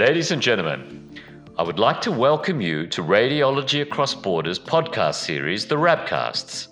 [0.00, 1.10] Ladies and gentlemen,
[1.58, 6.68] I would like to welcome you to Radiology Across Borders podcast series, The Rabcasts.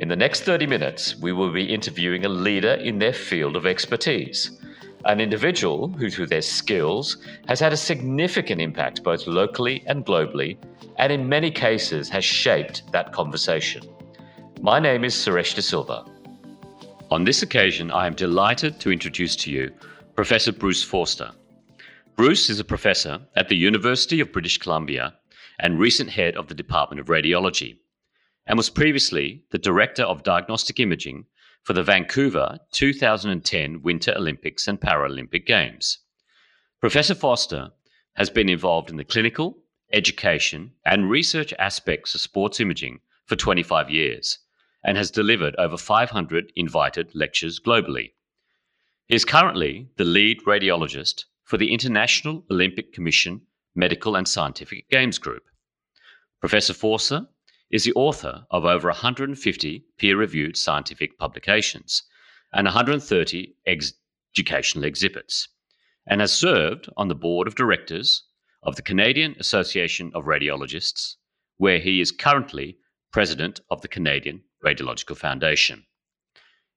[0.00, 3.66] In the next 30 minutes, we will be interviewing a leader in their field of
[3.66, 4.60] expertise,
[5.04, 10.58] an individual who, through their skills, has had a significant impact both locally and globally,
[10.96, 13.84] and in many cases has shaped that conversation.
[14.60, 16.04] My name is Suresh De Silva.
[17.12, 19.72] On this occasion, I am delighted to introduce to you
[20.16, 21.30] Professor Bruce Forster.
[22.16, 25.14] Bruce is a professor at the University of British Columbia
[25.58, 27.76] and recent head of the Department of Radiology,
[28.46, 31.26] and was previously the Director of Diagnostic Imaging
[31.62, 35.98] for the Vancouver 2010 Winter Olympics and Paralympic Games.
[36.80, 37.72] Professor Forster
[38.14, 39.58] has been involved in the clinical,
[39.92, 44.38] education, and research aspects of sports imaging for 25 years
[44.82, 48.12] and has delivered over 500 invited lectures globally.
[49.06, 53.40] He is currently the lead radiologist for the International Olympic Commission
[53.76, 55.44] Medical and Scientific Games Group.
[56.40, 57.28] Professor Forster
[57.70, 62.02] is the author of over 150 peer reviewed scientific publications
[62.52, 63.92] and 130 ex-
[64.34, 65.48] educational exhibits,
[66.06, 68.24] and has served on the board of directors
[68.64, 71.14] of the Canadian Association of Radiologists,
[71.58, 72.76] where he is currently
[73.12, 75.86] president of the Canadian Radiological Foundation.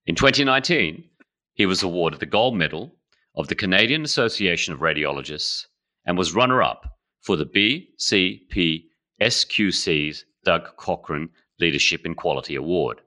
[0.05, 1.09] In 2019,
[1.53, 2.98] he was awarded the gold medal
[3.39, 5.67] of the Canadian Association of Radiologists
[6.05, 8.83] and was runner up for the BCP
[9.21, 12.99] SQC's Doug Cochrane Leadership in Quality Award.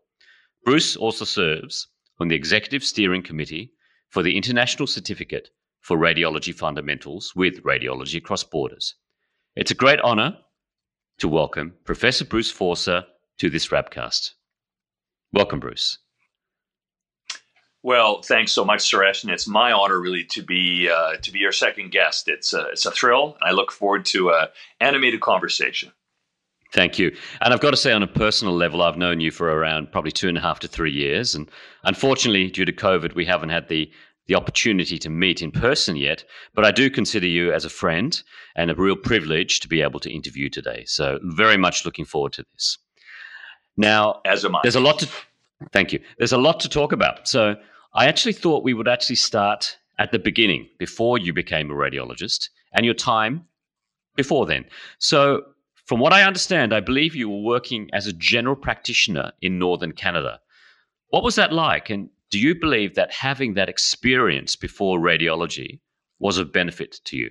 [0.64, 1.86] Bruce also serves
[2.18, 3.72] on the Executive Steering Committee
[4.08, 5.50] for the International Certificate
[5.82, 8.94] for Radiology Fundamentals with Radiology Across Borders.
[9.54, 10.38] It's a great honor
[11.18, 13.04] to welcome Professor Bruce Forster
[13.38, 14.30] to this Rabcast.
[15.34, 15.98] Welcome, Bruce.
[17.84, 21.40] Well, thanks so much, Suresh, and it's my honor really to be uh, to be
[21.40, 22.28] your second guest.
[22.28, 24.48] It's a, it's a thrill, and I look forward to an
[24.80, 25.90] animated conversation.
[26.72, 27.14] Thank you.
[27.40, 30.12] And I've got to say, on a personal level, I've known you for around probably
[30.12, 31.50] two and a half to three years, and
[31.82, 33.90] unfortunately, due to COVID, we haven't had the
[34.28, 36.24] the opportunity to meet in person yet.
[36.54, 38.22] But I do consider you as a friend,
[38.54, 40.84] and a real privilege to be able to interview today.
[40.86, 42.78] So, very much looking forward to this.
[43.76, 44.60] Now, as am I.
[44.62, 45.08] There's a lot to.
[45.72, 46.00] Thank you.
[46.18, 47.28] There's a lot to talk about.
[47.28, 47.56] So
[47.94, 52.48] I actually thought we would actually start at the beginning, before you became a radiologist,
[52.72, 53.44] and your time
[54.16, 54.64] before then.
[54.98, 55.42] So,
[55.84, 59.92] from what I understand, I believe you were working as a general practitioner in northern
[59.92, 60.40] Canada.
[61.08, 61.90] What was that like?
[61.90, 65.80] And do you believe that having that experience before radiology
[66.18, 67.30] was of benefit to you?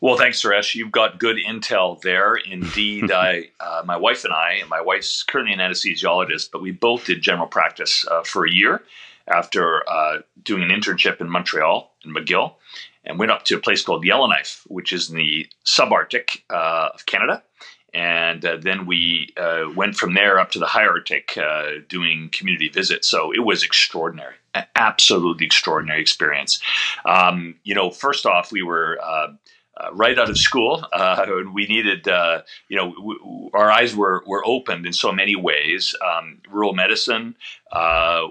[0.00, 0.76] Well, thanks, Suresh.
[0.76, 2.36] You've got good intel there.
[2.36, 6.70] Indeed, I, uh, my wife and I, and my wife's currently an anesthesiologist, but we
[6.70, 8.82] both did general practice uh, for a year
[9.26, 12.54] after uh, doing an internship in Montreal in McGill,
[13.04, 17.04] and went up to a place called Yellowknife, which is in the subarctic uh, of
[17.06, 17.42] Canada.
[17.92, 21.38] And uh, then we uh, went from there up to the high Arctic
[21.88, 23.08] doing community visits.
[23.08, 26.60] So it was extraordinary, an absolutely extraordinary experience.
[27.04, 29.00] Um, you know, first off, we were
[29.78, 30.84] uh, right out of school.
[30.92, 35.36] Uh, we needed, uh, you know, w- our eyes were, were opened in so many
[35.36, 35.94] ways.
[36.04, 37.36] Um, rural medicine,
[37.72, 38.28] uh,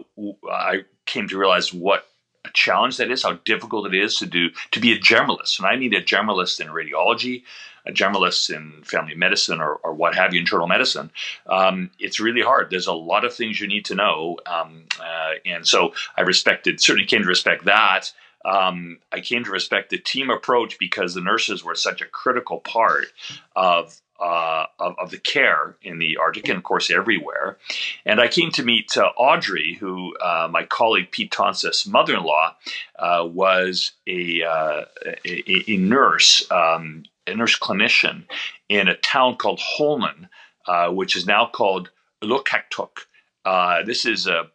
[0.51, 2.07] I came to realize what
[2.45, 5.59] a challenge that is, how difficult it is to do, to be a generalist.
[5.59, 7.43] And I need a generalist in radiology,
[7.85, 11.11] a generalist in family medicine or, or what have you, internal medicine.
[11.47, 12.69] Um, it's really hard.
[12.69, 14.37] There's a lot of things you need to know.
[14.45, 18.11] Um, uh, and so I respected, certainly came to respect that
[18.45, 22.59] um, I came to respect the team approach because the nurses were such a critical
[22.59, 23.07] part
[23.55, 27.59] of uh, of, of, the care in the Arctic and, of course, everywhere.
[28.03, 32.23] And I came to meet uh, Audrey, who uh, my colleague Pete Tonseth's mother in
[32.23, 32.55] law
[32.97, 34.85] uh, was a, uh,
[35.23, 38.23] a, a, nurse, um, a nurse clinician
[38.69, 40.29] in a town called Holman,
[40.67, 41.91] uh, which is now called
[42.23, 43.85] Ulukhaktok.
[43.85, 44.47] this is a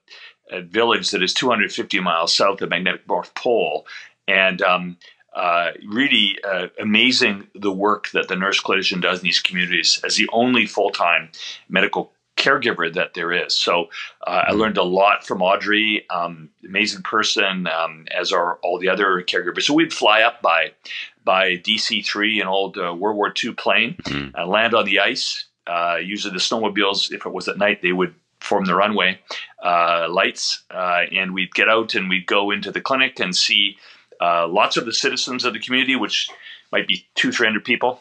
[0.52, 3.87] a village that is 250 miles south of the magnetic North Pole,
[4.28, 4.96] and um,
[5.34, 10.16] uh, really uh, amazing the work that the nurse clinician does in these communities as
[10.16, 11.31] the only full time
[11.69, 13.58] medical caregiver that there is.
[13.58, 13.88] So
[14.26, 18.88] uh, I learned a lot from Audrey, um, amazing person, um, as are all the
[18.88, 19.62] other caregivers.
[19.62, 20.72] So we'd fly up by
[21.25, 24.37] by DC three, an old uh, World War II plane, mm-hmm.
[24.37, 25.46] and land on the ice.
[25.66, 29.20] Uh, usually the snowmobiles, if it was at night, they would form the runway
[29.62, 33.76] uh, lights, uh, and we'd get out and we'd go into the clinic and see
[34.20, 36.28] uh, lots of the citizens of the community, which
[36.70, 38.00] might be two, three hundred people,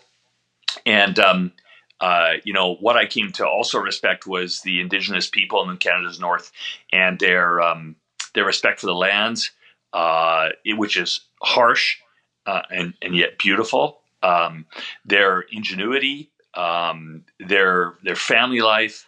[0.86, 1.52] and um,
[2.00, 6.20] uh, you know what I came to also respect was the indigenous people in Canada's
[6.20, 6.52] north
[6.92, 7.96] and their um,
[8.34, 9.52] their respect for the lands,
[9.94, 11.98] uh, which is harsh
[12.46, 14.00] uh, and and yet beautiful.
[14.24, 14.66] Um,
[15.06, 19.08] their ingenuity, um, their their family life.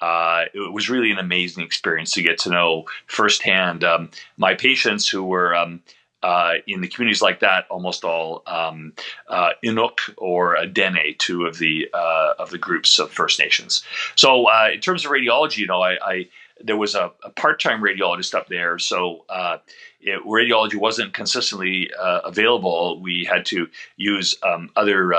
[0.00, 5.08] Uh, it was really an amazing experience to get to know firsthand um, my patients
[5.08, 5.82] who were um,
[6.22, 8.92] uh, in the communities like that, almost all um,
[9.28, 13.84] uh, Inuk or Dene, two of the uh, of the groups of First Nations.
[14.16, 16.28] So, uh, in terms of radiology, you know, I, I
[16.60, 19.58] there was a, a part time radiologist up there, so uh,
[20.00, 23.00] it, radiology wasn't consistently uh, available.
[23.00, 25.14] We had to use um, other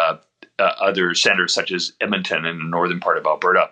[0.60, 3.70] other centers such as Edmonton in the northern part of Alberta.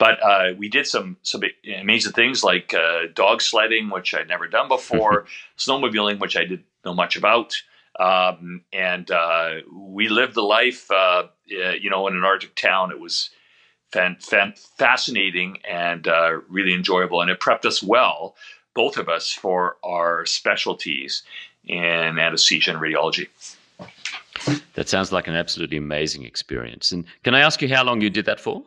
[0.00, 1.42] But uh, we did some some
[1.78, 5.26] amazing things like uh, dog sledding, which I'd never done before,
[5.58, 7.54] snowmobiling, which I didn't know much about,
[7.98, 12.90] um, and uh, we lived the life, uh, you know, in an Arctic town.
[12.90, 13.28] It was
[13.92, 18.36] fan, fan, fascinating and uh, really enjoyable, and it prepped us well,
[18.72, 21.24] both of us, for our specialties
[21.66, 23.28] in anesthesia and radiology.
[24.76, 26.90] That sounds like an absolutely amazing experience.
[26.90, 28.64] And can I ask you how long you did that for?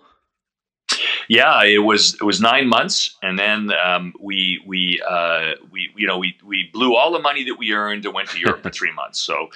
[1.28, 6.08] Yeah, it was it was nine months, and then um, we we uh, we you
[6.08, 8.70] know we we blew all the money that we earned and went to Europe for
[8.80, 9.20] three months.
[9.20, 9.50] So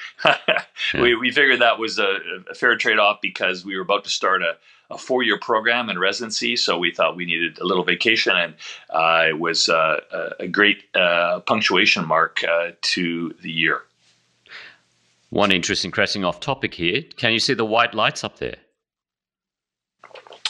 [0.93, 2.17] we we figured that was a,
[2.49, 4.57] a fair trade off because we were about to start a
[4.89, 8.53] a four year program in residency, so we thought we needed a little vacation, and
[8.89, 9.99] uh, it was uh,
[10.39, 13.81] a great uh, punctuation mark uh, to the year.
[15.29, 17.01] One interesting, crossing off topic here.
[17.17, 18.55] Can you see the white lights up there?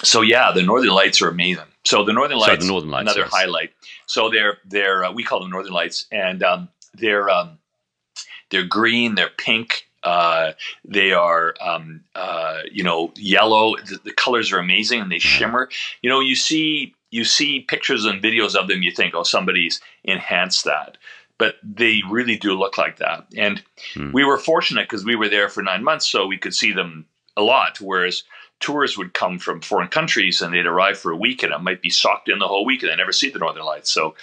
[0.04, 1.66] So yeah, the Northern Lights are amazing.
[1.84, 3.32] So the Northern Lights, the Northern Lights another yes.
[3.32, 3.72] highlight.
[4.06, 7.58] So they're they're uh, we call them Northern Lights, and um, they're um,
[8.50, 10.54] they're green, they're pink, uh,
[10.86, 13.76] they are um, uh, you know yellow.
[13.76, 15.70] The, the, colors are amazing and they shimmer.
[16.02, 19.82] You know, you see you see pictures and videos of them, you think, oh, somebody's
[20.04, 20.98] enhanced that.
[21.38, 23.26] But they really do look like that.
[23.36, 23.62] And
[23.94, 24.12] hmm.
[24.12, 27.06] we were fortunate because we were there for nine months, so we could see them
[27.36, 27.82] a lot.
[27.82, 28.24] Whereas
[28.60, 31.82] tours would come from foreign countries and they'd arrive for a week and it might
[31.82, 34.16] be socked in the whole week and they never see the northern lights so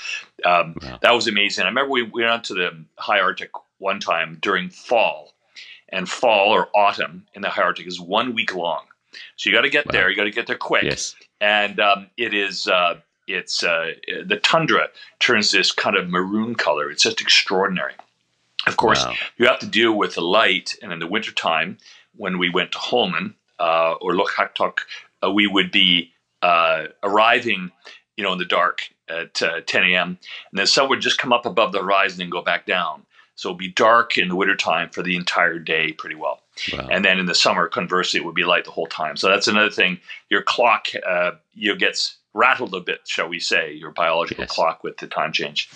[0.44, 0.98] um, wow.
[1.02, 4.68] that was amazing i remember we, we went to the high arctic one time during
[4.68, 5.32] fall
[5.90, 8.82] and fall or autumn in the high arctic is one week long
[9.36, 9.92] so you got to get wow.
[9.92, 11.14] there you got to get there quick yes.
[11.40, 12.94] and um, it is uh,
[13.28, 13.92] it's uh,
[14.26, 14.88] the tundra
[15.20, 17.94] turns this kind of maroon color it's just extraordinary
[18.66, 19.14] of course wow.
[19.36, 21.78] you have to deal with the light and in the wintertime
[22.16, 24.78] when we went to holman uh, or Ulukhaktok,
[25.24, 26.12] uh, we would be
[26.42, 27.70] uh, arriving,
[28.16, 30.18] you know, in the dark at uh, 10 a.m.
[30.50, 33.04] And then sun would just come up above the horizon and go back down.
[33.36, 36.40] So it'd be dark in the wintertime for the entire day pretty well.
[36.72, 36.88] Wow.
[36.90, 39.16] And then in the summer, conversely, it would be light the whole time.
[39.16, 39.98] So that's another thing.
[40.30, 44.52] Your clock, uh, you gets rattled a bit, shall we say, your biological yes.
[44.52, 45.68] clock with the time change.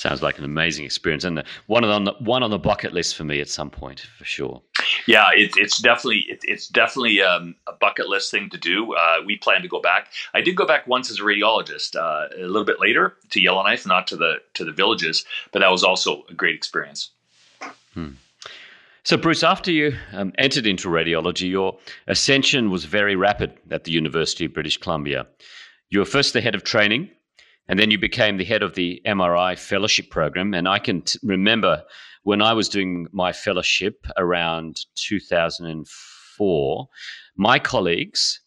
[0.00, 3.24] Sounds like an amazing experience, and one on the one on the bucket list for
[3.24, 4.62] me at some point for sure.
[5.06, 8.94] Yeah, it, it's definitely it, it's definitely um, a bucket list thing to do.
[8.94, 10.08] Uh, we plan to go back.
[10.32, 13.86] I did go back once as a radiologist, uh, a little bit later to Yellowknife,
[13.86, 17.10] not to the to the villages, but that was also a great experience.
[17.92, 18.12] Hmm.
[19.02, 21.76] So, Bruce, after you um, entered into radiology, your
[22.06, 25.26] ascension was very rapid at the University of British Columbia.
[25.90, 27.10] You were first the head of training
[27.70, 30.54] and then you became the head of the MRI fellowship program.
[30.54, 31.84] And I can t- remember
[32.24, 36.88] when I was doing my fellowship around 2004,
[37.36, 38.40] my colleagues,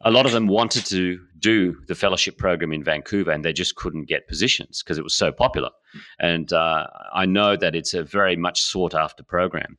[0.00, 3.76] a lot of them wanted to do the fellowship program in Vancouver and they just
[3.76, 5.70] couldn't get positions because it was so popular.
[6.18, 9.78] And uh, I know that it's a very much sought after program.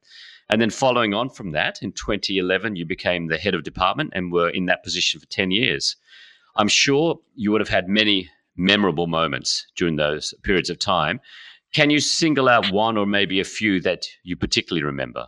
[0.49, 4.31] And then following on from that, in 2011, you became the head of department and
[4.31, 5.97] were in that position for 10 years.
[6.55, 11.19] I'm sure you would have had many memorable moments during those periods of time.
[11.74, 15.27] Can you single out one or maybe a few that you particularly remember?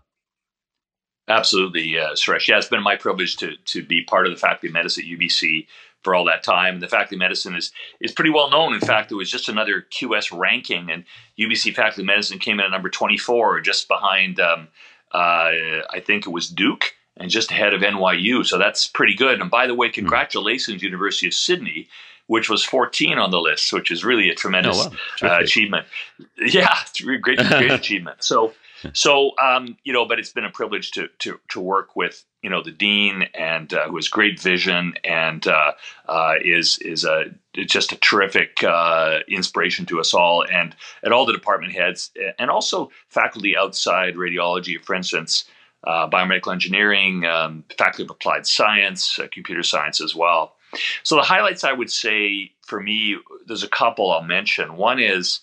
[1.28, 2.48] Absolutely, uh, Suresh.
[2.48, 5.20] Yeah, it's been my privilege to to be part of the faculty of medicine at
[5.20, 5.68] UBC
[6.02, 6.76] for all that time.
[6.76, 8.74] And the faculty of medicine is is pretty well known.
[8.74, 11.04] In fact, it was just another QS ranking, and
[11.38, 14.70] UBC faculty of medicine came in at number 24, just behind, um,
[15.12, 15.52] uh,
[15.90, 18.46] I think it was Duke, and just ahead of NYU.
[18.46, 19.42] So that's pretty good.
[19.42, 19.96] And by the way, hmm.
[19.96, 20.86] congratulations, mm.
[20.86, 21.90] University of Sydney
[22.28, 24.92] which was 14 on the list, which is really a tremendous oh,
[25.22, 25.38] wow.
[25.38, 25.88] uh, achievement.
[26.40, 26.76] Yeah,
[27.22, 28.24] great, great achievement.
[28.24, 28.54] So,
[28.94, 32.50] so um, you know, but it's been a privilege to to to work with you
[32.50, 35.74] know the dean and uh, who has great vision and uh,
[36.08, 37.26] uh, is is a
[37.66, 42.50] just a terrific uh, inspiration to us all and and all the department heads and
[42.50, 45.46] also faculty outside radiology, for instance.
[45.84, 50.57] Uh, biomedical engineering, um, faculty of applied science, uh, computer science as well.
[51.04, 54.76] So the highlights I would say for me, there's a couple I'll mention.
[54.78, 55.42] One is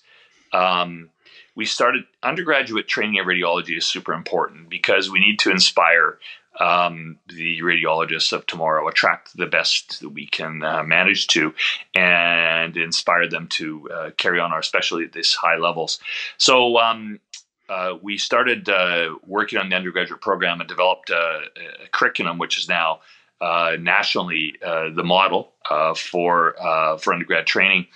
[0.53, 1.11] um,
[1.55, 6.19] we started undergraduate training in radiology is super important because we need to inspire
[6.61, 11.53] um, the radiologists of tomorrow, attract the best that we can uh, manage to,
[11.95, 15.99] and inspire them to uh, carry on our specialty at these high levels.
[16.39, 17.19] So um,
[17.69, 21.43] uh, we started uh, working on the undergraduate program and developed a,
[21.85, 22.99] a curriculum, which is now uh,
[23.41, 27.87] nationally uh, the model uh, for uh, for undergrad training,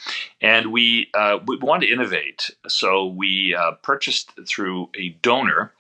[0.41, 2.51] and we uh, we wanted to innovate.
[2.67, 5.73] So we uh, purchased through a donor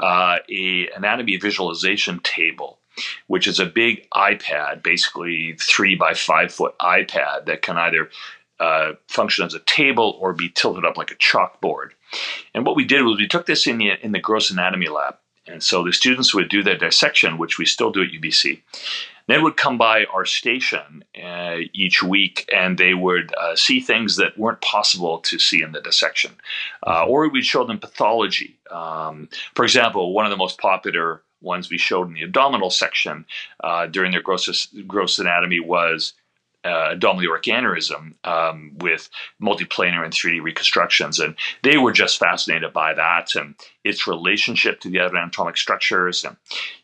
[0.00, 2.78] a anatomy visualization table.
[3.26, 8.10] Which is a big iPad, basically three by five foot iPad that can either
[9.08, 11.92] function as a table or be tilted up like a chalkboard.
[12.54, 15.16] And what we did was we took this in the in the gross anatomy lab,
[15.52, 18.60] and so the students would do their dissection, which we still do at UBC.
[19.28, 24.16] They would come by our station uh, each week and they would uh, see things
[24.16, 26.32] that weren't possible to see in the dissection.
[26.84, 28.58] Uh, or we'd show them pathology.
[28.70, 33.24] Um, for example, one of the most popular ones we showed in the abdominal section
[33.62, 36.14] uh, during their gross, gross anatomy was
[36.64, 39.08] uh, aortic aneurysm um, with
[39.40, 41.18] multiplanar and 3D reconstructions.
[41.18, 43.54] And they were just fascinated by that and
[43.84, 46.24] its relationship to the other anatomic structures.
[46.24, 46.36] And,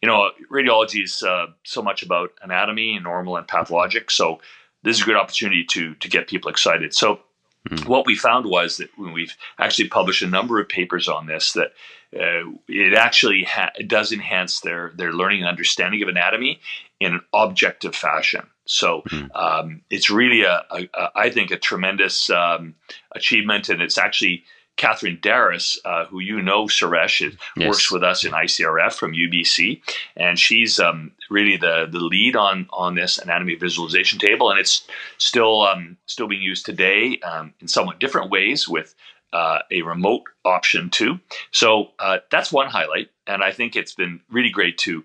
[0.03, 4.11] you know, radiology is uh, so much about anatomy, and normal and pathologic.
[4.11, 4.41] So
[4.83, 6.95] this is a good opportunity to, to get people excited.
[6.95, 7.21] So
[7.69, 7.89] mm-hmm.
[7.89, 11.53] what we found was that when we've actually published a number of papers on this,
[11.53, 11.73] that
[12.15, 16.61] uh, it actually ha- it does enhance their, their learning and understanding of anatomy
[17.01, 18.43] in an objective fashion.
[18.69, 19.35] So mm-hmm.
[19.35, 22.75] um, it's really a, a, a, I think, a tremendous um,
[23.13, 24.45] achievement, and it's actually
[24.77, 27.67] Catherine Darras, uh, who you know, Suresh, is, yes.
[27.67, 29.81] works with us in ICRF from UBC,
[30.17, 34.87] and she's um, really the the lead on on this anatomy visualization table, and it's
[35.17, 38.95] still um, still being used today um, in somewhat different ways with.
[39.31, 41.21] Uh, a remote option too,
[41.51, 45.05] so uh, that's one highlight, and I think it's been really great to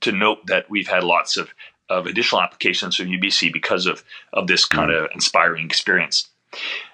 [0.00, 1.54] to note that we've had lots of
[1.90, 6.28] of additional applications from UBC because of, of this kind of inspiring experience.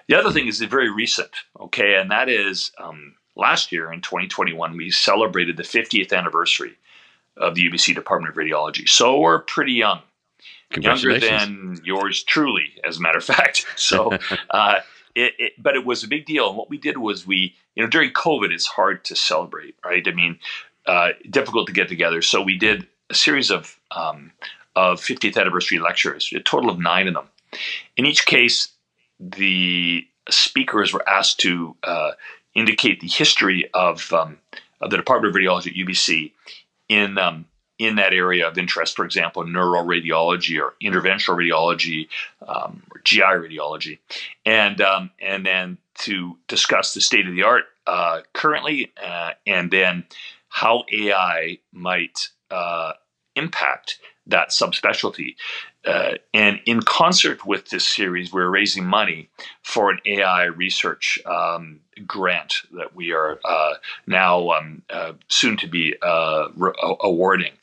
[0.07, 4.75] The other thing is very recent, okay, and that is um, last year in 2021,
[4.75, 6.77] we celebrated the 50th anniversary
[7.37, 8.89] of the UBC Department of Radiology.
[8.89, 10.01] So we're pretty young,
[10.75, 13.65] younger than yours truly, as a matter of fact.
[13.77, 14.17] So,
[14.49, 14.79] uh,
[15.15, 16.49] it, it, but it was a big deal.
[16.49, 20.05] And what we did was we, you know, during COVID, it's hard to celebrate, right?
[20.07, 20.39] I mean,
[20.85, 22.21] uh, difficult to get together.
[22.21, 24.31] So we did a series of um,
[24.77, 27.27] of 50th anniversary lectures, a total of nine of them.
[27.97, 28.69] In each case,
[29.19, 32.11] the speakers were asked to uh,
[32.53, 34.37] indicate the history of, um,
[34.79, 36.31] of, the Department of Radiology at UBC
[36.89, 37.45] in um,
[37.79, 38.95] in that area of interest.
[38.95, 42.07] For example, neuroradiology or interventional radiology
[42.47, 43.97] um, or GI radiology,
[44.45, 49.71] and um, and then to discuss the state of the art uh, currently, uh, and
[49.71, 50.05] then
[50.49, 52.93] how AI might uh,
[53.35, 55.35] impact that subspecialty.
[55.85, 59.29] Uh, and in concert with this series, we're raising money
[59.63, 65.67] for an AI research um, grant that we are uh, now um, uh, soon to
[65.67, 67.53] be uh, re- awarding.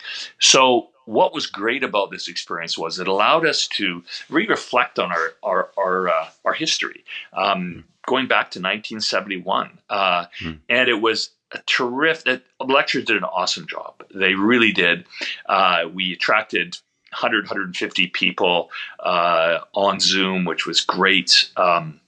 [0.40, 5.12] So, what was great about this experience was it allowed us to re reflect on
[5.12, 7.04] our our our, uh, our history.
[7.34, 10.58] Um, going back to 1971, mm.
[10.68, 12.42] and it was a terrific.
[12.58, 14.04] The lecturers did an awesome job.
[14.14, 15.06] They really did.
[15.46, 16.76] Uh, we attracted
[17.12, 18.70] 100, 150 people
[19.00, 21.50] uh, on Zoom, which was great.
[21.56, 22.00] Um,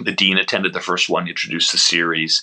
[0.00, 2.42] the dean attended the first one, introduced the series,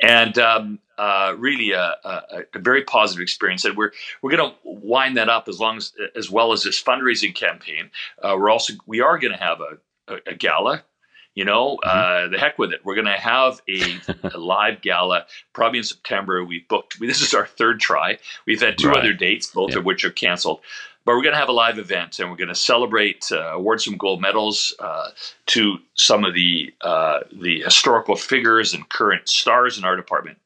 [0.00, 2.22] and um, uh, really a, a,
[2.54, 3.64] a, very positive experience.
[3.64, 6.82] And we're we're going to wind that up as long as as well as this
[6.82, 7.90] fundraising campaign.
[8.22, 10.82] Uh, we're also we are going to have a, a, gala
[11.34, 11.88] you know, mm-hmm.
[12.26, 12.80] uh, the heck with it.
[12.84, 14.00] We're going to have a,
[14.34, 16.44] a, live gala probably in September.
[16.44, 18.18] We've booked, this is our third try.
[18.46, 18.98] We've had two right.
[18.98, 19.78] other dates, both yeah.
[19.78, 20.60] of which are canceled.
[21.04, 23.82] But we're going to have a live event and we're going to celebrate, uh, award
[23.82, 25.10] some gold medals uh,
[25.46, 30.38] to some of the, uh, the historical figures and current stars in our department.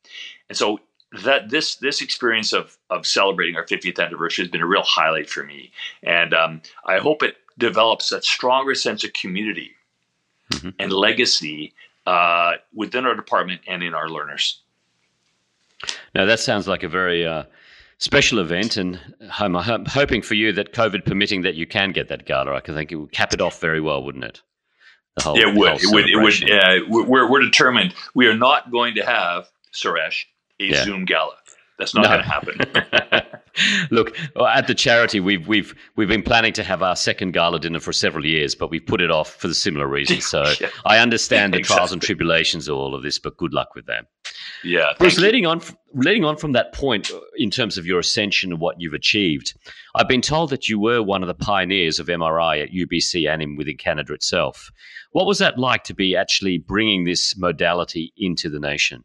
[0.49, 0.80] And so
[1.25, 5.30] that this this experience of of celebrating our 50th anniversary has been a real highlight
[5.30, 9.73] for me, and um, I hope it develops a stronger sense of community
[10.52, 10.71] mm-hmm.
[10.78, 11.75] and legacy
[12.07, 14.61] uh, within our department and in our learners.
[16.14, 17.45] Now, that sounds like a very uh,
[17.99, 18.99] special event, and
[19.38, 22.57] I'm, I'm, hoping for you that COVID permitting that you can get that gala.
[22.57, 24.40] I think it would cap it off very well, wouldn't it?
[25.21, 25.83] Whole, it would.
[25.83, 26.09] It would.
[26.09, 26.50] It would.
[26.50, 27.95] Uh, we're, we're determined.
[28.14, 30.25] We are not going to have Suresh
[30.61, 30.85] a yeah.
[30.85, 31.35] Zoom gala.
[31.78, 32.09] That's not no.
[32.09, 33.23] going to happen.
[33.91, 37.81] Look, at the charity, we've we've we've been planning to have our second gala dinner
[37.81, 40.21] for several years, but we've put it off for the similar reason.
[40.21, 40.69] So yeah.
[40.85, 41.77] I understand the exactly.
[41.77, 44.07] trials and tribulations of all of this, but good luck with that.
[44.65, 44.93] Yeah.
[44.99, 45.61] Bruce, leading on,
[45.95, 49.57] leading on from that point uh, in terms of your ascension and what you've achieved,
[49.95, 53.43] I've been told that you were one of the pioneers of MRI at UBC and
[53.43, 54.71] in, within Canada itself.
[55.12, 59.05] What was that like to be actually bringing this modality into the nation?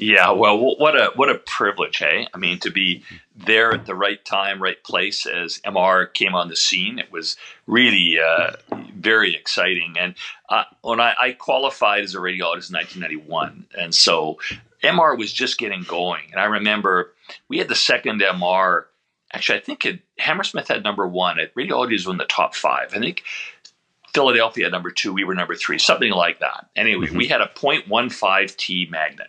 [0.00, 2.28] Yeah, well, what a what a privilege, hey?
[2.32, 3.02] I mean, to be
[3.34, 7.36] there at the right time, right place as MR came on the scene, it was
[7.66, 8.52] really uh,
[8.94, 9.96] very exciting.
[9.98, 10.14] And
[10.48, 14.38] uh, when I, I, qualified as a radiologist in 1991, and so
[14.84, 16.26] MR was just getting going.
[16.30, 17.12] And I remember
[17.48, 18.84] we had the second MR.
[19.32, 21.40] Actually, I think it, Hammersmith had number one.
[21.40, 22.94] At radiology was in the top five.
[22.94, 23.24] I think
[24.14, 25.12] Philadelphia number two.
[25.12, 26.68] We were number three, something like that.
[26.76, 27.16] Anyway, mm-hmm.
[27.16, 29.26] we had a 0.15 T magnet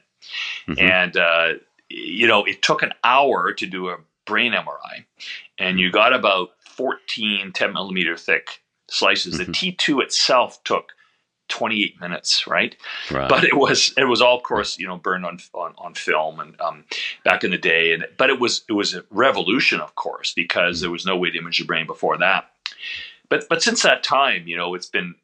[0.68, 0.80] Mm-hmm.
[0.80, 1.54] And, uh,
[1.90, 5.06] you know, it took an hour to do a brain MRI,
[5.58, 9.36] and you got about 14 10 millimeter thick slices.
[9.36, 9.52] Mm-hmm.
[9.52, 10.94] The T2 itself took
[11.50, 12.76] 28 minutes, right?
[13.12, 13.28] right?
[13.28, 16.40] But it was it was all, of course, you know, burned on on, on film
[16.40, 16.86] and um,
[17.26, 17.94] back in the day.
[17.94, 20.84] And but it was it was a revolution, of course, because mm-hmm.
[20.84, 22.52] there was no way to image the brain before that.
[23.28, 25.16] But but since that time, you know, it's been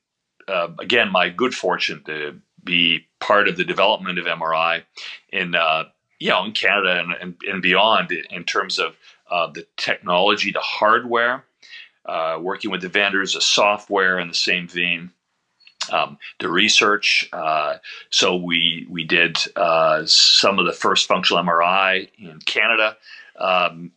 [0.47, 4.83] uh, again my good fortune to be part of the development of MRI
[5.31, 5.85] in uh,
[6.19, 8.97] you know in Canada and, and, and beyond in terms of
[9.29, 11.45] uh, the technology, the hardware,
[12.05, 15.11] uh, working with the vendors, the software in the same vein.
[15.91, 17.29] Um, the research.
[17.31, 17.75] Uh,
[18.09, 22.97] so we we did uh, some of the first functional MRI in Canada.
[23.37, 23.91] Um,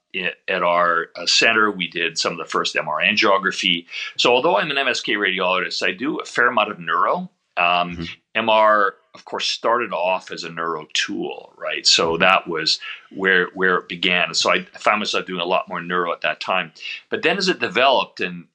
[0.49, 3.87] at our uh, center, we did some of the first MR angiography.
[4.17, 7.31] So, although I'm an MSK radiologist, I do a fair amount of neuro.
[7.59, 8.49] Um, mm-hmm.
[8.49, 11.87] MR, of course, started off as a neuro tool, right?
[11.87, 12.21] So mm-hmm.
[12.23, 12.79] that was
[13.11, 14.33] where where it began.
[14.35, 16.73] So I found myself doing a lot more neuro at that time.
[17.11, 18.47] But then as it developed and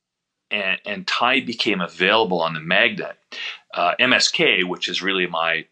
[0.51, 3.17] and, and TIE became available on the magnet,
[3.73, 5.65] uh, MSK, which is really my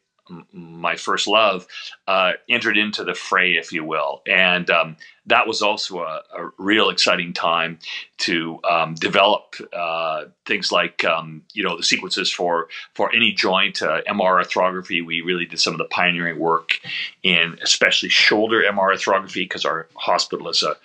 [0.51, 1.67] my first love,
[2.07, 4.21] uh, entered into the fray, if you will.
[4.27, 7.79] And um, that was also a, a, real exciting time
[8.19, 13.81] to um, develop uh, things like, um, you know, the sequences for, for any joint
[13.81, 15.05] uh, MR arthrography.
[15.05, 16.79] We really did some of the pioneering work
[17.23, 20.75] in especially shoulder MR arthrography because our hospital is a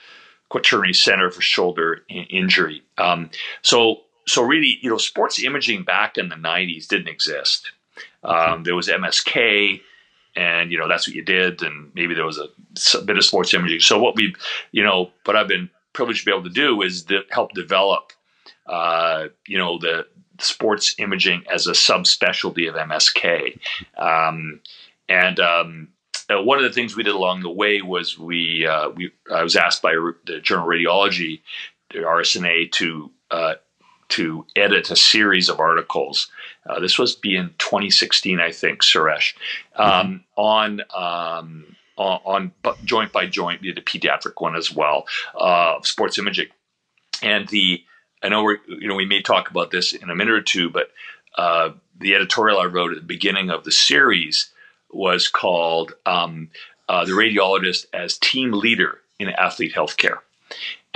[0.48, 2.82] quaternary center for shoulder in- injury.
[2.98, 3.30] Um,
[3.62, 7.72] so, so really, you know, sports imaging back in the 90s didn't exist.
[8.22, 9.80] Um, there was MSK,
[10.34, 12.48] and you know that's what you did, and maybe there was a,
[12.98, 13.80] a bit of sports imaging.
[13.80, 14.34] So what we,
[14.72, 18.12] you know, what I've been privileged to be able to do is help develop,
[18.66, 20.06] uh, you know, the
[20.38, 23.58] sports imaging as a subspecialty of MSK,
[23.96, 24.60] um,
[25.08, 25.88] and um,
[26.28, 29.42] uh, one of the things we did along the way was we uh, we I
[29.42, 29.92] was asked by
[30.26, 31.40] the Journal Radiology,
[31.90, 33.54] the RSNA, to uh,
[34.08, 36.28] to edit a series of articles.
[36.68, 39.34] Uh, this was be in 2016, I think, Suresh,
[39.76, 40.40] um, mm-hmm.
[40.40, 40.80] on.
[40.94, 42.52] Um, on, on
[42.84, 46.48] joint by joint, the pediatric one as well, uh, sports imaging,
[47.22, 47.82] and the
[48.22, 50.68] I know we you know we may talk about this in a minute or two,
[50.68, 50.90] but
[51.38, 54.50] uh, the editorial I wrote at the beginning of the series
[54.90, 56.50] was called um,
[56.86, 60.18] uh, "The Radiologist as Team Leader in Athlete Healthcare,"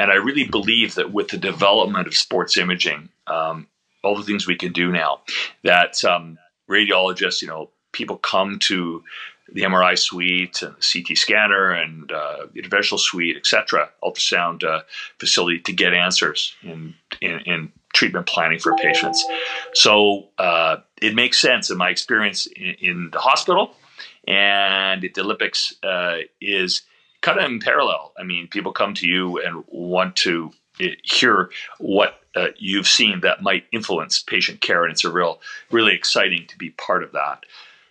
[0.00, 3.66] And I really believe that with the development of sports imaging, um,
[4.02, 5.20] all the things we can do now,
[5.64, 9.02] that um, radiologists, you know, people come to
[9.52, 14.64] the MRI suite and the CT scanner and uh, the interventional suite, et cetera, ultrasound
[14.64, 14.82] uh,
[15.18, 19.24] facility to get answers in, in, in, treatment planning for patients.
[19.74, 23.74] So uh, it makes sense in my experience in, in the hospital
[24.28, 26.82] and at the Olympics uh, is
[27.20, 28.12] kind of in parallel.
[28.16, 33.20] I mean, people come to you and want to eh, hear what uh, you've seen
[33.20, 35.40] that might influence patient care, and it's a real,
[35.70, 37.44] really exciting to be part of that.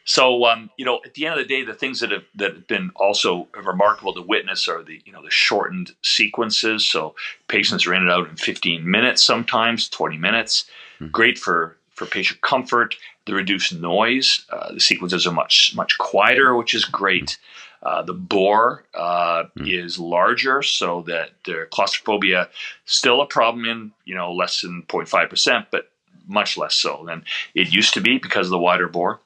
[0.05, 2.55] So, um, you know, at the end of the day, the things that have that
[2.55, 6.83] have been also remarkable to witness are the you know the shortened sequences.
[6.83, 7.13] So
[7.47, 10.65] patients are in and out in 15 minutes, sometimes 20 minutes.
[10.95, 11.11] Mm-hmm.
[11.11, 12.95] Great for for patient comfort.
[13.25, 14.45] The reduced noise.
[14.49, 17.37] Uh, the sequences are much much quieter, which is great.
[17.81, 19.83] Uh, the bore uh, mm.
[19.85, 22.49] is larger, so that the claustrophobia
[22.85, 25.89] still a problem in you know less than 0.5 percent, but
[26.27, 27.23] much less so than
[27.55, 29.19] it used to be because of the wider bore.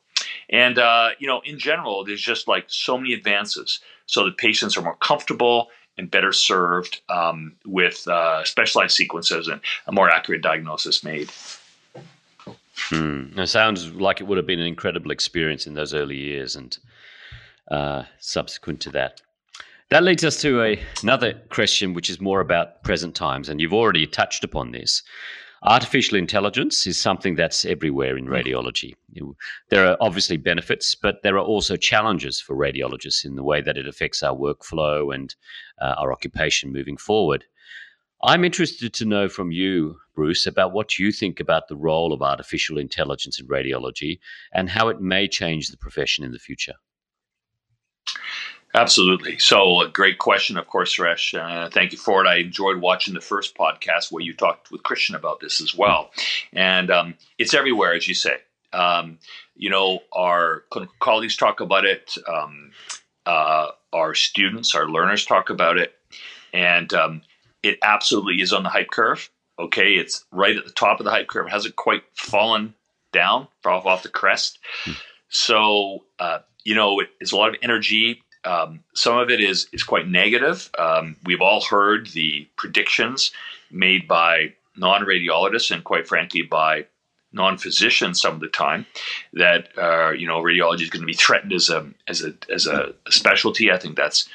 [0.49, 4.77] And uh, you know, in general, there's just like so many advances, so that patients
[4.77, 10.41] are more comfortable and better served um, with uh, specialized sequences and a more accurate
[10.41, 11.29] diagnosis made.
[12.75, 13.39] Hmm.
[13.39, 16.77] It sounds like it would have been an incredible experience in those early years, and
[17.69, 19.21] uh, subsequent to that.
[19.89, 23.73] That leads us to a, another question, which is more about present times, and you've
[23.73, 25.04] already touched upon this.
[25.65, 28.95] Artificial intelligence is something that's everywhere in radiology.
[29.69, 33.78] There are obviously benefits, but there are also challenges for radiologists in the way that
[33.78, 35.34] it affects our workflow and
[35.82, 37.45] uh, our occupation moving forward.
[38.23, 42.21] I'm interested to know from you, Bruce, about what you think about the role of
[42.21, 44.19] artificial intelligence in radiology
[44.54, 46.73] and how it may change the profession in the future.
[48.75, 49.38] Absolutely.
[49.38, 51.38] So, a great question, of course, Suresh.
[51.38, 52.27] Uh, thank you for it.
[52.27, 56.12] I enjoyed watching the first podcast where you talked with Christian about this as well.
[56.51, 58.38] And um, it's everywhere, as you say.
[58.71, 59.19] Um,
[59.55, 60.63] you know, our
[60.99, 62.71] colleagues talk about it, um,
[63.27, 65.93] uh, our students, our learners talk about it.
[66.51, 67.21] And um,
[67.62, 69.29] it absolutely is on the hype curve.
[69.59, 71.45] Okay, it's right at the top of the hype curve.
[71.45, 72.73] It hasn't quite fallen
[73.12, 74.57] down, off off the crest.
[74.83, 74.93] Hmm.
[75.29, 78.22] So uh, you know, it's a lot of energy.
[78.45, 80.69] Um, some of it is is quite negative.
[80.77, 83.32] Um, we've all heard the predictions
[83.71, 86.86] made by non-radiologists and, quite frankly, by
[87.32, 88.86] non-physicians some of the time
[89.34, 92.67] that uh, you know radiology is going to be threatened as a as a as
[92.67, 93.71] a specialty.
[93.71, 94.27] I think that's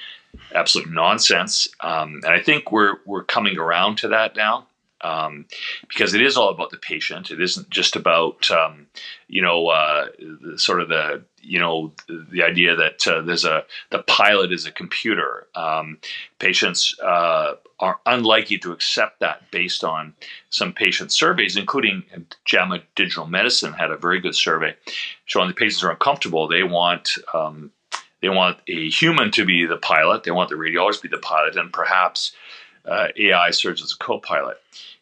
[0.54, 1.68] absolute nonsense.
[1.80, 4.66] Um, and I think we're we're coming around to that now.
[5.00, 5.46] Um,
[5.88, 7.30] because it is all about the patient.
[7.30, 8.86] It isn't just about um,
[9.28, 13.64] you know uh, the, sort of the you know the idea that uh, there's a
[13.90, 15.46] the pilot is a computer.
[15.54, 15.98] Um,
[16.38, 20.14] patients uh, are unlikely to accept that based on
[20.50, 22.02] some patient surveys, including
[22.44, 24.74] JAMA Digital Medicine had a very good survey
[25.26, 26.48] showing the patients are uncomfortable.
[26.48, 27.70] They want um,
[28.20, 30.24] they want a human to be the pilot.
[30.24, 32.32] They want the radiologist to be the pilot, and perhaps
[32.84, 34.58] uh, AI serves as a co-pilot.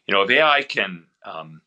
[0.07, 1.61] You know, if AI can um,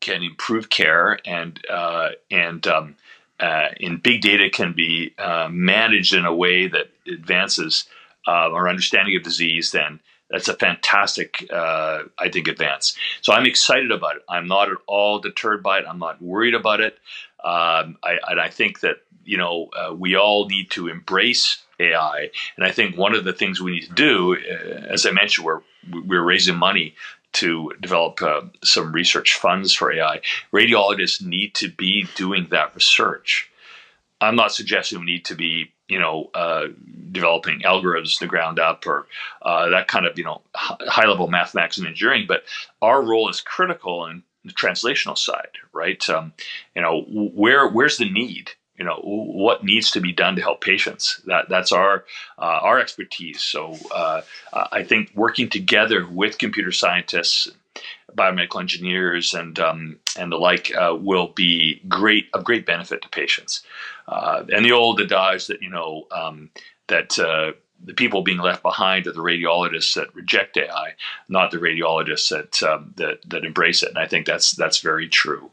[0.00, 2.96] can improve care and uh, and um,
[3.40, 7.86] uh, and big data can be uh, managed in a way that advances
[8.26, 12.96] uh, our understanding of disease, then that's a fantastic, uh, I think, advance.
[13.20, 14.22] So I'm excited about it.
[14.28, 15.84] I'm not at all deterred by it.
[15.88, 16.98] I'm not worried about it.
[17.44, 22.30] Um, I, and I think that you know uh, we all need to embrace AI.
[22.56, 25.44] And I think one of the things we need to do, uh, as I mentioned,
[25.44, 25.60] we're
[26.06, 26.94] we're raising money
[27.34, 30.20] to develop uh, some research funds for AI.
[30.52, 33.50] Radiologists need to be doing that research.
[34.20, 36.68] I'm not suggesting we need to be, you know, uh,
[37.10, 39.06] developing algorithms the ground up or
[39.42, 42.44] uh, that kind of, you know, high level mathematics and engineering, but
[42.80, 46.08] our role is critical in the translational side, right?
[46.08, 46.32] Um,
[46.74, 48.50] you know, where where's the need?
[48.78, 51.20] You know, what needs to be done to help patients?
[51.26, 52.04] That that's our
[52.38, 53.40] uh, our expertise.
[53.40, 57.48] So uh, I think working together with computer scientists,
[58.14, 63.08] biomedical engineers, and um, and the like uh, will be great of great benefit to
[63.08, 63.62] patients.
[64.08, 66.50] Uh, and the old adage that you know um,
[66.88, 67.52] that uh,
[67.84, 70.94] the people being left behind are the radiologists that reject AI,
[71.28, 73.90] not the radiologists that um, that that embrace it.
[73.90, 75.50] And I think that's that's very true.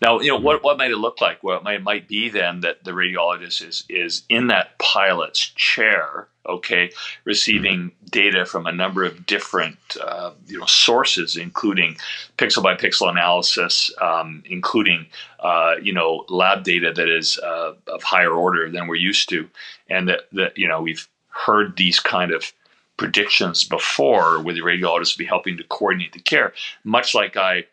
[0.00, 1.42] Now, you know what what might it look like?
[1.42, 6.28] Well, it might, might be then that the radiologist is is in that pilot's chair,
[6.46, 6.92] okay,
[7.24, 11.96] receiving data from a number of different uh, you know sources, including
[12.36, 15.06] pixel by pixel analysis, um, including
[15.40, 19.48] uh, you know lab data that is uh, of higher order than we're used to,
[19.90, 22.52] and that that you know we've heard these kind of
[22.96, 26.52] predictions before where the radiologist will be helping to coordinate the care,
[26.84, 27.66] much like I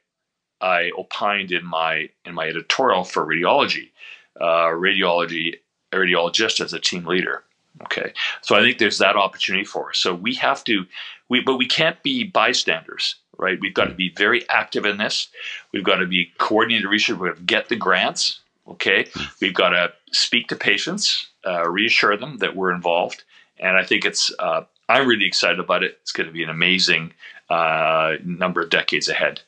[0.61, 3.91] I opined in my in my editorial for radiology,
[4.39, 5.59] uh, radiology
[5.91, 7.43] a radiologist as a team leader.
[7.83, 9.97] Okay, so I think there's that opportunity for us.
[9.97, 10.85] So we have to,
[11.27, 13.59] we but we can't be bystanders, right?
[13.59, 15.27] We've got to be very active in this.
[15.73, 17.17] We've got to be coordinated research.
[17.17, 18.39] We've got to get the grants.
[18.67, 19.07] Okay,
[19.41, 23.23] we've got to speak to patients, uh, reassure them that we're involved,
[23.59, 25.97] and I think it's, uh, I'm really excited about it.
[26.01, 27.13] It's going to be an amazing
[27.49, 29.41] uh, number of decades ahead.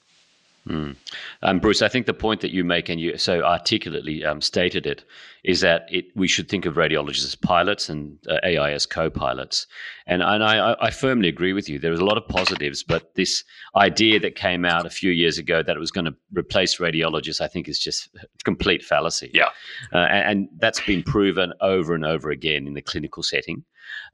[0.68, 0.96] Mm.
[1.44, 4.86] Um, Bruce, I think the point that you make, and you so articulately um, stated
[4.86, 5.04] it,
[5.44, 9.66] is that it, we should think of radiologists as pilots and uh, AI as co-pilots.
[10.06, 11.80] And, and I, I, firmly agree with you.
[11.80, 13.44] There was a lot of positives, but this
[13.76, 17.40] idea that came out a few years ago that it was going to replace radiologists,
[17.40, 18.10] I think, is just
[18.44, 19.32] complete fallacy.
[19.34, 19.50] Yeah,
[19.94, 23.64] uh, and, and, that's been proven over and over again in the clinical setting.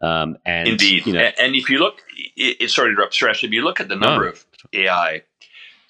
[0.01, 2.03] Um, and indeed, you know, and, and, if you look,
[2.35, 3.43] it, it, sorry to interrupt, Suresh.
[3.43, 4.31] If you look at the number no.
[4.31, 5.23] of AI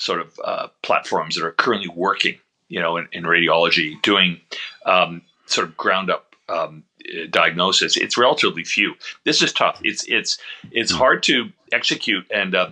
[0.03, 2.37] sort of uh, platforms that are currently working,
[2.67, 4.41] you know, in, in radiology, doing
[4.85, 6.83] um, sort of ground up um,
[7.29, 7.95] diagnosis.
[7.95, 8.95] It's relatively few.
[9.23, 9.79] This is tough.
[9.83, 10.37] It's it's
[10.71, 12.71] it's hard to execute, and uh,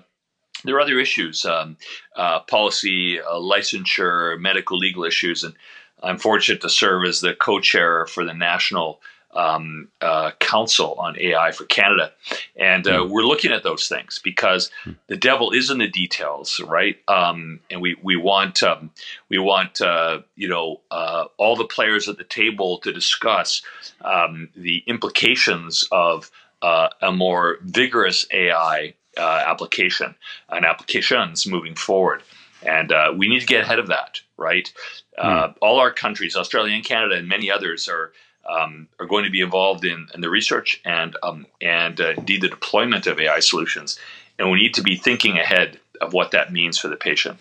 [0.65, 1.77] there are other issues, um,
[2.15, 5.55] uh, policy, uh, licensure, medical legal issues, and
[6.03, 8.99] I'm fortunate to serve as the co-chair for the national
[9.33, 12.11] um, uh, Council on AI for Canada,
[12.55, 14.71] and uh, we're looking at those things because
[15.07, 16.97] the devil is in the details, right?
[17.07, 18.91] Um, and we we want um,
[19.29, 23.61] we want uh, you know uh, all the players at the table to discuss
[24.01, 26.29] um, the implications of
[26.61, 30.15] uh, a more vigorous AI uh, application
[30.49, 32.23] and applications moving forward.
[32.63, 34.71] And uh, we need to get ahead of that, right?
[35.17, 35.55] Mm.
[35.61, 38.11] all our countries, Australia and Canada, and many others, are
[38.49, 42.41] um, are going to be involved in, in the research and um, and uh, indeed
[42.41, 43.99] the deployment of AI solutions.
[44.39, 47.37] And we need to be thinking ahead of what that means for the patient.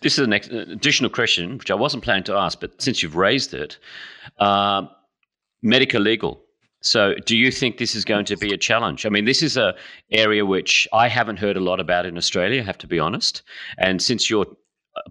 [0.00, 3.52] This is an additional question, which I wasn't planning to ask, but since you've raised
[3.52, 3.78] it,
[4.38, 4.86] uh,
[5.60, 6.40] medical legal
[6.80, 9.04] so, do you think this is going to be a challenge?
[9.04, 9.74] I mean, this is a
[10.12, 12.62] area which I haven't heard a lot about in Australia.
[12.62, 13.42] I have to be honest.
[13.78, 14.46] And since you're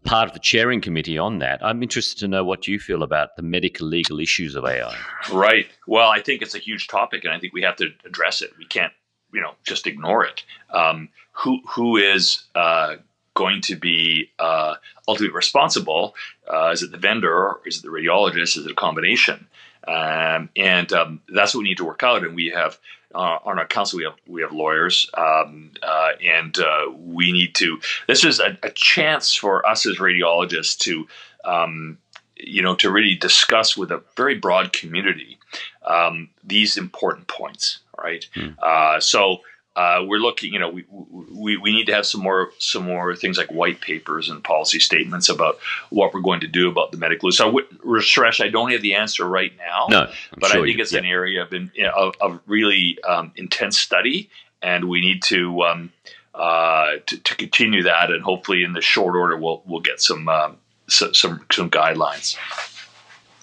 [0.03, 3.35] part of the chairing committee on that, I'm interested to know what you feel about
[3.35, 4.95] the medical legal issues of AI.
[5.31, 5.67] Right.
[5.87, 8.51] Well, I think it's a huge topic, and I think we have to address it.
[8.57, 8.93] We can't,
[9.33, 10.43] you know, just ignore it.
[10.71, 12.95] Um, who who is uh,
[13.33, 14.75] going to be uh,
[15.07, 16.15] ultimately responsible?
[16.51, 17.59] Uh, is it the vendor?
[17.65, 18.57] Is it the radiologist?
[18.57, 19.47] Is it a combination?
[19.87, 22.23] Um, and um, that's what we need to work out.
[22.23, 22.77] And we have
[23.15, 27.55] uh, on our council, we have we have lawyers, um, uh, and uh, we need
[27.55, 27.79] to.
[28.07, 31.07] This is a, a, chance for us as radiologists to,
[31.45, 31.97] um,
[32.35, 35.39] you know, to really discuss with a very broad community
[35.85, 37.79] um, these important points.
[37.97, 38.27] Right.
[38.35, 39.01] Mm.
[39.01, 39.39] so
[39.77, 40.83] uh, we're looking, you know, we,
[41.31, 44.79] we, we need to have some more some more things like white papers and policy
[44.79, 45.59] statements about
[45.91, 47.31] what we're going to do about the medical.
[47.31, 47.51] So,
[47.85, 49.85] Suresh, I don't have the answer right now.
[49.87, 50.09] No, I'm
[50.39, 50.99] but sure I think it's yeah.
[50.99, 51.53] an area of,
[51.95, 54.31] of, of really um, intense study,
[54.63, 55.91] and we need to, um,
[56.33, 60.27] uh, to, to continue that, and hopefully in the short order we'll we'll get some
[60.27, 62.35] um, some some guidelines.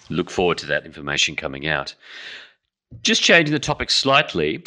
[0.09, 1.95] Look forward to that information coming out.
[3.03, 4.63] Just changing the topic slightly,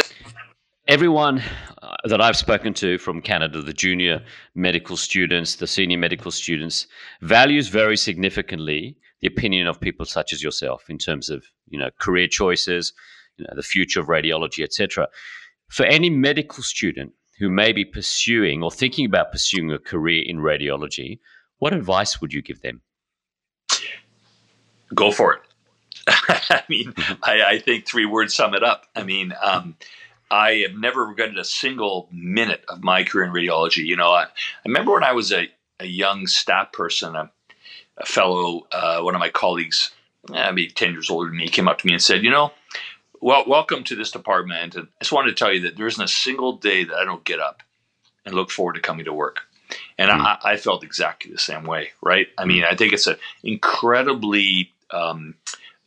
[0.88, 1.42] everyone
[1.83, 4.22] uh, that I've spoken to from Canada, the junior
[4.55, 6.87] medical students, the senior medical students,
[7.20, 11.90] values very significantly the opinion of people such as yourself in terms of you know
[11.98, 12.92] career choices,
[13.37, 15.09] you know the future of radiology, etc.
[15.68, 20.38] For any medical student who may be pursuing or thinking about pursuing a career in
[20.38, 21.18] radiology,
[21.59, 22.81] what advice would you give them?
[24.94, 25.40] Go for it.
[26.09, 28.85] I mean, I, I, think three words sum it up.
[28.96, 29.77] I mean, um,
[30.31, 33.85] I have never regretted a single minute of my career in radiology.
[33.85, 34.29] You know, I, I
[34.67, 35.49] remember when I was a,
[35.81, 37.31] a young staff person, a,
[37.97, 39.93] a fellow, uh, one of my colleagues,
[40.33, 42.53] eh, maybe 10 years older than me, came up to me and said, You know,
[43.21, 44.75] well, welcome to this department.
[44.75, 47.05] And I just wanted to tell you that there isn't a single day that I
[47.05, 47.62] don't get up
[48.25, 49.41] and look forward to coming to work.
[49.99, 50.21] And mm.
[50.21, 52.29] I, I, felt exactly the same way, right?
[52.38, 55.35] I mean, I think it's an incredibly um,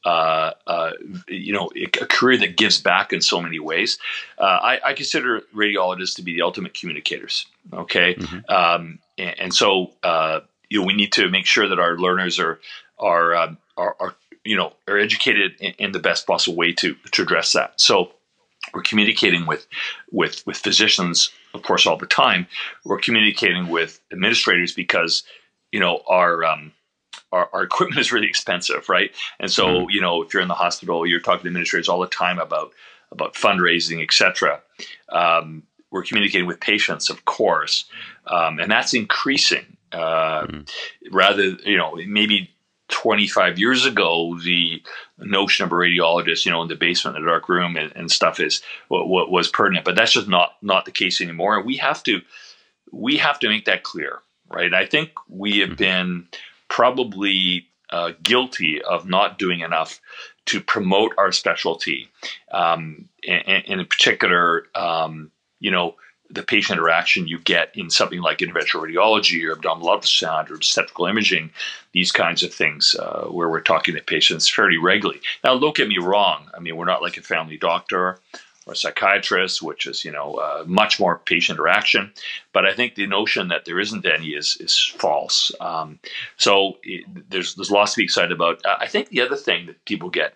[0.05, 0.91] uh, uh,
[1.27, 3.99] you know, a career that gives back in so many ways.
[4.37, 7.45] Uh, I, I, consider radiologists to be the ultimate communicators.
[7.71, 8.51] Okay, mm-hmm.
[8.51, 12.39] um, and, and, so uh, you know we need to make sure that our learners
[12.39, 12.59] are
[12.97, 16.95] are um, are, are, you know are educated in, in, the best possible way to
[17.11, 17.79] to address that.
[17.79, 18.11] So
[18.73, 19.67] we're communicating with
[20.11, 22.47] with with physicians, of course, all the time.
[22.85, 25.21] We're communicating with administrators because
[25.71, 26.71] you know our um,
[27.32, 29.12] our, our, equipment is really expensive, right?
[29.39, 29.89] And so, mm-hmm.
[29.89, 32.71] you know, if you're in the hospital, you're talking to administrators all the time about
[33.12, 34.62] about fundraising, etc.
[35.10, 37.86] Um, we're communicating with patients, of course,
[38.28, 39.78] um, and that's increasing.
[39.91, 41.13] Uh, mm-hmm.
[41.13, 42.50] Rather, you know, maybe
[42.91, 44.82] 25 years ago, the
[45.17, 48.12] notion of a radiologist, you know, in the basement, in the dark room, and, and
[48.12, 49.84] stuff is what, what, was pertinent.
[49.84, 51.58] But that's just not not the case anymore.
[51.58, 52.21] And we have to
[52.91, 54.19] we have to make that clear,
[54.50, 54.74] right?
[54.74, 55.76] I think we have mm-hmm.
[55.76, 56.28] been
[56.71, 59.99] probably uh, guilty of not doing enough
[60.45, 62.10] to promote our specialty,
[62.53, 65.29] um, and, and, in particular, um,
[65.60, 65.95] you know,
[66.29, 71.07] the patient interaction you get in something like interventional radiology or abdominal ultrasound or obstetrical
[71.07, 71.51] imaging,
[71.91, 75.19] these kinds of things, uh, where we're talking to patients fairly regularly.
[75.43, 76.49] Now, don't get me wrong.
[76.55, 78.19] I mean, we're not like a family doctor
[78.67, 82.12] or psychiatrist, which is you know uh, much more patient interaction.
[82.54, 85.52] But I think the notion that there isn't any is is false.
[85.60, 86.00] Um,
[86.38, 88.62] so it, there's there's lots to be excited about.
[88.65, 90.36] I think the other thing that people get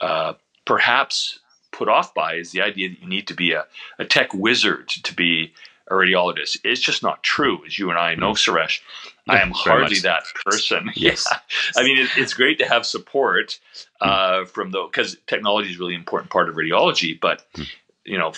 [0.00, 1.38] uh, perhaps
[1.70, 3.64] put off by is the idea that you need to be a,
[3.98, 5.52] a tech wizard to be
[5.92, 6.58] a radiologist.
[6.64, 8.80] It's just not true, as you and I know, Suresh.
[9.28, 10.90] I am hardly that person.
[10.96, 11.26] Yes.
[11.30, 11.38] Yeah.
[11.76, 13.58] I mean, it, it's great to have support
[14.00, 17.18] uh, from the because technology is a really important part of radiology.
[17.20, 17.62] But hmm.
[18.04, 18.32] you know,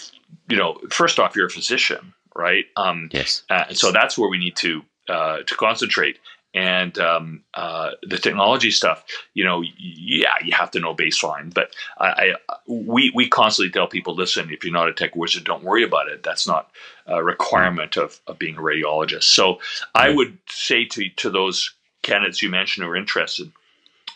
[0.49, 2.67] you know, first off, you're a physician, right?
[2.77, 3.43] Um, yes.
[3.51, 6.19] Uh, and so that's where we need to uh, to concentrate.
[6.55, 11.53] And um, uh, the technology stuff, you know, yeah, you have to know baseline.
[11.53, 15.45] But I, I, we we constantly tell people, listen, if you're not a tech wizard,
[15.45, 16.23] don't worry about it.
[16.23, 16.71] That's not
[17.07, 19.25] a requirement of, of being a radiologist.
[19.25, 19.59] So
[19.95, 23.51] I would say to to those candidates you mentioned who are interested,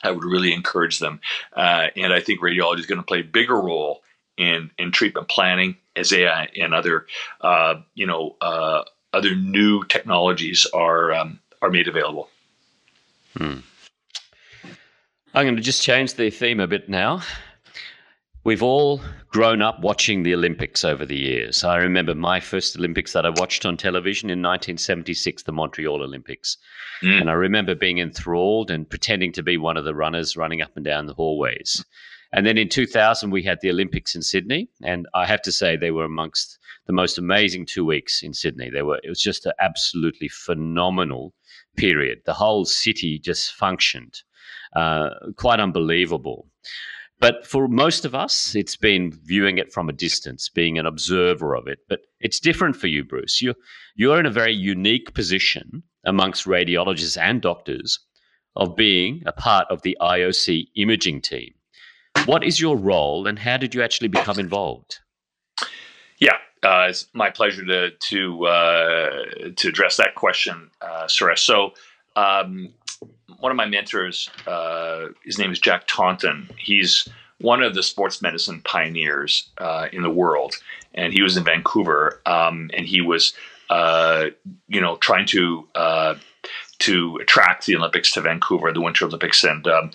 [0.05, 1.20] I would really encourage them.
[1.55, 4.03] Uh, and I think radiology is going to play a bigger role
[4.37, 7.07] in in treatment planning as AI and other
[7.40, 12.29] uh, you know uh, other new technologies are um, are made available.
[13.37, 13.59] Hmm.
[15.35, 17.23] I'm going to just change the theme a bit now.
[18.44, 21.64] We've all grown up watching the Olympics over the years.
[21.64, 26.57] I remember my first Olympics that I watched on television in 1976, the Montreal Olympics.
[27.03, 27.21] Mm.
[27.21, 30.71] And I remember being enthralled and pretending to be one of the runners running up
[30.77, 31.85] and down the hallways.
[32.33, 34.68] And then in 2000, we had the Olympics in Sydney.
[34.83, 38.71] And I have to say, they were amongst the most amazing two weeks in Sydney.
[38.71, 41.35] They were, it was just an absolutely phenomenal
[41.78, 42.18] period.
[42.26, 44.22] The whole city just functioned.
[44.76, 46.46] Uh, quite unbelievable.
[47.20, 51.56] But for most of us, it's been viewing it from a distance, being an observer
[51.56, 51.78] of it.
[51.88, 53.42] But it's different for you, Bruce.
[53.42, 53.56] You're,
[53.96, 57.98] you're in a very unique position amongst radiologists and doctors
[58.54, 61.54] of being a part of the IOC imaging team.
[62.24, 64.98] What is your role and how did you actually become involved?
[66.20, 69.23] Yeah, uh, it's my pleasure to to uh,
[69.57, 71.40] to address that question, uh, Suresh.
[71.40, 71.75] So,
[72.16, 72.71] um,
[73.38, 76.51] one of my mentors, uh, his name is Jack Taunton.
[76.59, 77.09] He's
[77.40, 80.55] one of the sports medicine pioneers uh, in the world,
[80.94, 83.33] and he was in Vancouver, um, and he was,
[83.71, 84.27] uh,
[84.66, 86.14] you know, trying to uh,
[86.81, 89.90] to attract the Olympics to Vancouver, the Winter Olympics, and um,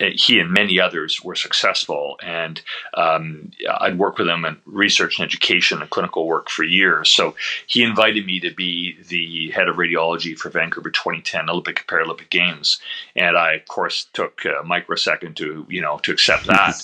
[0.00, 2.18] he and many others were successful.
[2.22, 2.60] And
[2.94, 7.10] um, I'd worked with him in research and education and clinical work for years.
[7.10, 7.34] So
[7.66, 12.30] he invited me to be the head of radiology for Vancouver 2010 Olympic and Paralympic
[12.30, 12.78] Games.
[13.16, 16.76] And I, of course, took a microsecond to, you know, to accept that.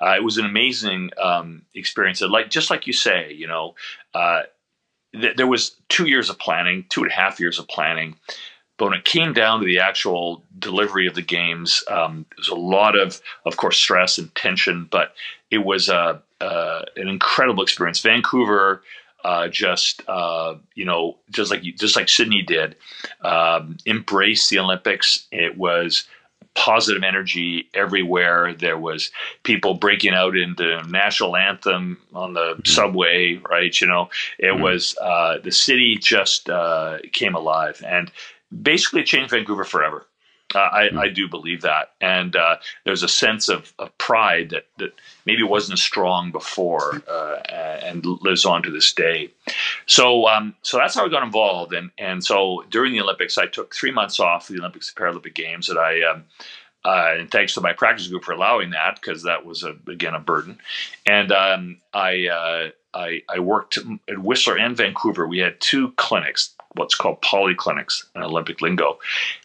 [0.00, 2.22] uh, it was an amazing um, experience.
[2.22, 3.74] Like, just like you say, you know,
[4.14, 4.42] uh,
[5.12, 8.16] th- there was two years of planning, two and a half years of planning.
[8.78, 12.48] But when it came down to the actual delivery of the games, um, there was
[12.48, 14.88] a lot of, of course, stress and tension.
[14.90, 15.14] But
[15.50, 18.00] it was uh, uh, an incredible experience.
[18.00, 18.82] Vancouver,
[19.24, 22.76] uh, just uh, you know, just like just like Sydney did,
[23.22, 25.26] um, embrace the Olympics.
[25.30, 26.08] It was
[26.54, 28.54] positive energy everywhere.
[28.54, 29.10] There was
[29.42, 32.64] people breaking out into national anthem on the mm-hmm.
[32.64, 33.78] subway, right?
[33.80, 34.62] You know, it mm-hmm.
[34.62, 38.10] was uh, the city just uh, came alive, and
[38.62, 40.06] basically changed Vancouver forever.
[40.54, 40.98] Uh, I, mm.
[40.98, 44.92] I, do believe that, and uh, there's a sense of, of, pride that, that
[45.24, 47.40] maybe wasn't as strong before uh,
[47.82, 49.30] and lives on to this day.
[49.86, 53.46] So, um, so that's how I got involved, and and so during the Olympics, I
[53.46, 56.02] took three months off the Olympics and Paralympic Games, and I.
[56.02, 56.24] Um,
[56.84, 60.16] uh, and thanks to my practice group for allowing that, because that was a, again
[60.16, 60.58] a burden.
[61.06, 65.28] And um, I, uh, I I worked at Whistler and Vancouver.
[65.28, 68.98] We had two clinics what's called polyclinics in Olympic lingo.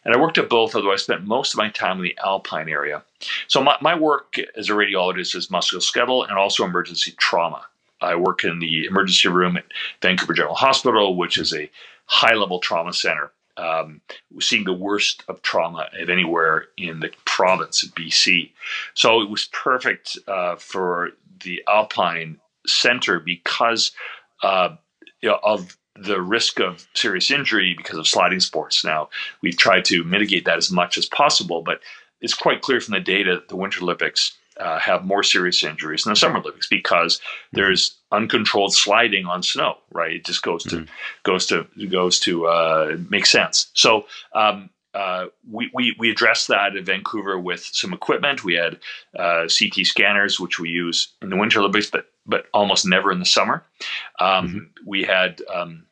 [0.04, 2.68] And I worked at both, although I spent most of my time in the Alpine
[2.68, 3.02] area.
[3.48, 7.66] So my, my work as a radiologist is musculoskeletal and also emergency trauma.
[8.00, 9.64] I work in the emergency room at
[10.00, 11.70] Vancouver General Hospital, which is a
[12.06, 13.32] high level trauma center.
[13.56, 14.00] Um,
[14.38, 18.52] seeing the worst of trauma of anywhere in the province of BC.
[18.94, 21.10] So it was perfect uh, for
[21.42, 22.38] the Alpine
[22.68, 23.90] Center because
[24.44, 24.76] uh,
[25.20, 28.84] you know, of the risk of serious injury because of sliding sports.
[28.84, 29.08] Now,
[29.42, 31.80] we've tried to mitigate that as much as possible, but
[32.20, 36.04] it's quite clear from the data that the Winter Olympics uh, have more serious injuries
[36.04, 37.20] than the Summer Olympics because
[37.52, 39.78] there's uncontrolled sliding on snow.
[39.92, 40.92] Right, it just goes to mm-hmm.
[41.22, 43.68] goes to goes to uh, make sense.
[43.74, 44.06] So.
[44.34, 48.42] Um, uh, we, we, we addressed that in Vancouver with some equipment.
[48.42, 48.78] We had
[49.16, 53.18] uh, CT scanners, which we use in the Winter Olympics, but but almost never in
[53.18, 53.64] the summer.
[54.18, 54.58] Um, mm-hmm.
[54.86, 55.84] We had um,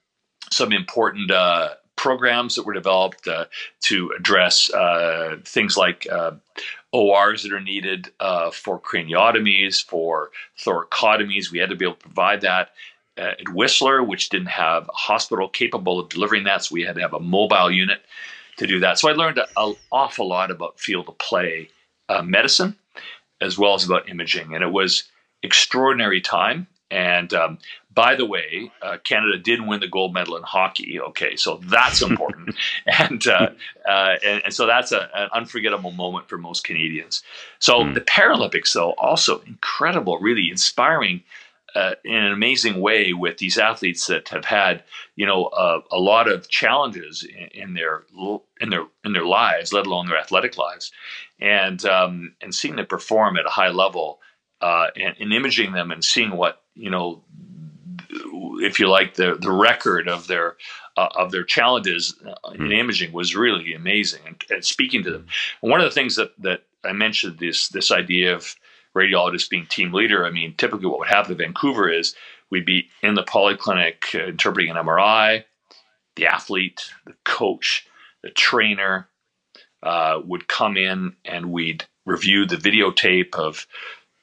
[0.56, 3.46] some important uh, programs that were developed uh,
[3.80, 6.32] to address uh, things like uh,
[6.92, 11.50] ORs that are needed uh, for craniotomies, for thoracotomies.
[11.50, 12.70] We had to be able to provide that.
[13.18, 16.96] Uh, at Whistler, which didn't have a hospital capable of delivering that, so we had
[16.96, 18.02] to have a mobile unit
[18.58, 18.98] to do that.
[18.98, 21.70] So I learned an awful lot about field of play
[22.22, 22.76] medicine
[23.40, 25.04] as well as about imaging, and it was
[25.42, 26.66] extraordinary time.
[26.90, 27.58] And um,
[27.96, 31.00] by the way, uh, Canada did win the gold medal in hockey.
[31.00, 32.54] Okay, so that's important,
[32.86, 33.48] and, uh,
[33.88, 37.24] uh, and, and so that's a, an unforgettable moment for most Canadians.
[37.58, 37.94] So mm.
[37.94, 41.24] the Paralympics, though, also incredible, really inspiring
[41.74, 44.82] uh, in an amazing way with these athletes that have had
[45.16, 48.04] you know uh, a lot of challenges in, in, their
[48.60, 50.92] in their in their lives, let alone their athletic lives,
[51.40, 54.20] and um, and seeing them perform at a high level
[54.60, 57.22] uh, and, and imaging them and seeing what you know
[58.10, 60.56] if you like the the record of their
[60.96, 62.54] uh, of their challenges mm.
[62.54, 62.72] in hmm.
[62.72, 65.26] imaging was really amazing and, and speaking to them.
[65.62, 68.56] And one of the things that that I mentioned this this idea of
[68.96, 70.24] radiologists being team leader.
[70.24, 72.16] I mean, typically what would happen in Vancouver is
[72.50, 75.44] we'd be in the polyclinic uh, interpreting an MRI.
[76.16, 77.86] The athlete, the coach,
[78.22, 79.08] the trainer
[79.82, 83.66] uh, would come in and we'd review the videotape of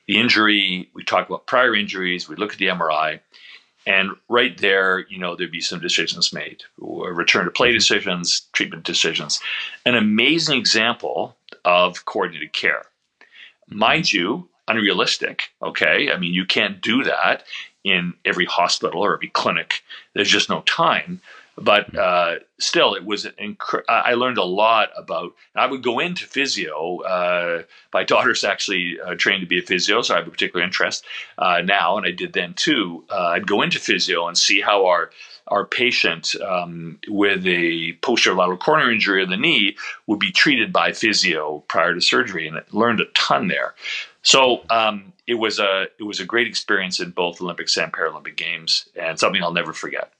[0.07, 0.89] the injury.
[0.95, 2.27] We talk about prior injuries.
[2.27, 3.19] We look at the MRI.
[3.85, 7.77] And right there, you know, there'd be some decisions made return to play mm-hmm.
[7.77, 9.39] decisions, treatment decisions.
[9.85, 12.83] An amazing example of coordinated care.
[13.69, 15.51] Mind you, unrealistic.
[15.61, 16.11] Okay.
[16.11, 17.43] I mean, you can't do that
[17.83, 19.83] in every hospital or every clinic.
[20.13, 21.21] There's just no time.
[21.57, 23.25] But uh, still, it was.
[23.25, 25.33] Inc- I learned a lot about.
[25.55, 27.01] I would go into physio.
[27.01, 30.65] Uh, my daughter's actually uh, trained to be a physio, so I have a particular
[30.65, 31.05] interest
[31.37, 33.03] uh, now, and I did then too.
[33.09, 35.11] Uh, I'd go into physio and see how our
[35.47, 39.75] our patient um, with a posterior lateral corner injury of the knee
[40.07, 43.75] would be treated by physio prior to surgery, and I learned a ton there.
[44.23, 48.37] So um, it was a it was a great experience in both Olympics and Paralympic
[48.37, 50.11] Games, and something I'll never forget.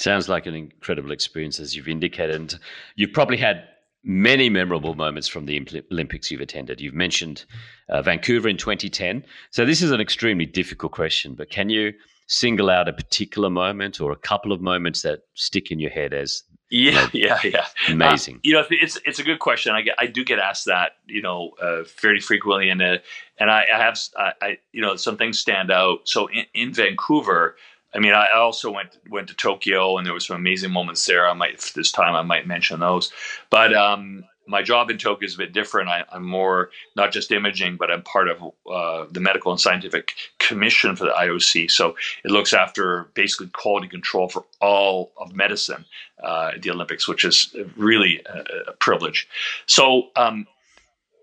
[0.00, 2.34] Sounds like an incredible experience, as you've indicated.
[2.34, 2.58] And
[2.96, 3.64] you've probably had
[4.02, 6.80] many memorable moments from the Olympics you've attended.
[6.80, 7.44] You've mentioned
[7.90, 9.22] uh, Vancouver in 2010.
[9.50, 11.92] So this is an extremely difficult question, but can you
[12.28, 16.14] single out a particular moment or a couple of moments that stick in your head
[16.14, 17.66] as yeah, yeah, yeah.
[17.88, 18.36] Amazing.
[18.36, 19.74] Uh, you know, it's it's a good question.
[19.74, 22.98] I get, I do get asked that, you know, uh, fairly frequently, and uh,
[23.38, 26.08] and I, I have, I, I, you know, some things stand out.
[26.08, 27.56] So in, in Vancouver,
[27.94, 31.28] I mean, I also went went to Tokyo, and there was some amazing moments there.
[31.28, 33.12] I might this time I might mention those,
[33.50, 35.88] but um, my job in Tokyo is a bit different.
[35.88, 40.12] I, am more not just imaging, but I'm part of uh, the medical and scientific
[40.38, 41.70] commission for the IOC.
[41.70, 45.84] So it looks after basically quality control for all of medicine
[46.22, 49.28] uh, at the Olympics, which is really a, a privilege.
[49.66, 50.46] So um,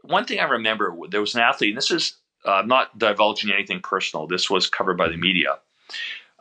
[0.03, 2.15] one thing I remember, there was an athlete, and this is
[2.45, 4.25] uh, not divulging anything personal.
[4.25, 5.59] This was covered by the media.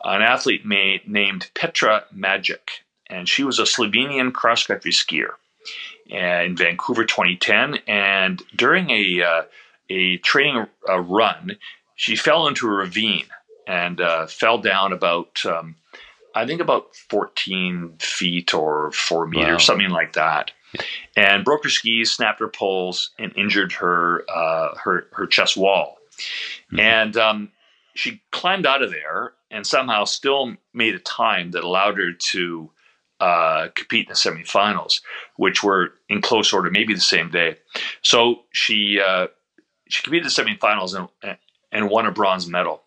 [0.03, 5.31] An athlete named Petra Majdič, and she was a Slovenian cross country skier
[6.09, 7.79] in Vancouver 2010.
[7.87, 9.41] And during a, uh,
[9.89, 11.57] a training uh, run,
[11.95, 13.27] she fell into a ravine
[13.67, 15.75] and uh, fell down about, um,
[16.33, 19.57] I think, about 14 feet or four meters, wow.
[19.57, 20.51] something like that.
[21.15, 25.97] And broke her skis, snapped her poles, and injured her uh, her her chest wall.
[26.71, 26.79] Mm-hmm.
[26.79, 27.51] And um,
[27.95, 32.69] she climbed out of there and somehow still made a time that allowed her to
[33.19, 35.01] uh, compete in the semifinals,
[35.37, 37.57] which were in close order, maybe the same day.
[38.01, 39.27] So she uh,
[39.87, 41.37] she competed in the semifinals and
[41.71, 42.83] and won a bronze medal.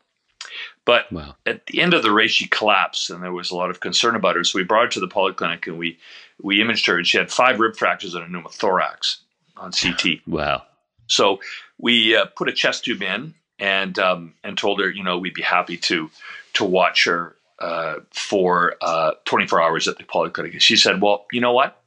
[0.84, 1.36] But wow.
[1.46, 4.16] at the end of the race, she collapsed, and there was a lot of concern
[4.16, 4.44] about her.
[4.44, 5.98] So we brought her to the polyclinic, and we
[6.42, 9.18] we imaged her, and she had five rib fractures and a pneumothorax
[9.56, 10.26] on CT.
[10.26, 10.62] wow!
[11.06, 11.40] So
[11.78, 15.34] we uh, put a chest tube in, and um, and told her, you know, we'd
[15.34, 16.10] be happy to
[16.54, 20.60] to watch her uh, for uh, 24 hours at the polyclinic.
[20.60, 21.80] She said, "Well, you know what?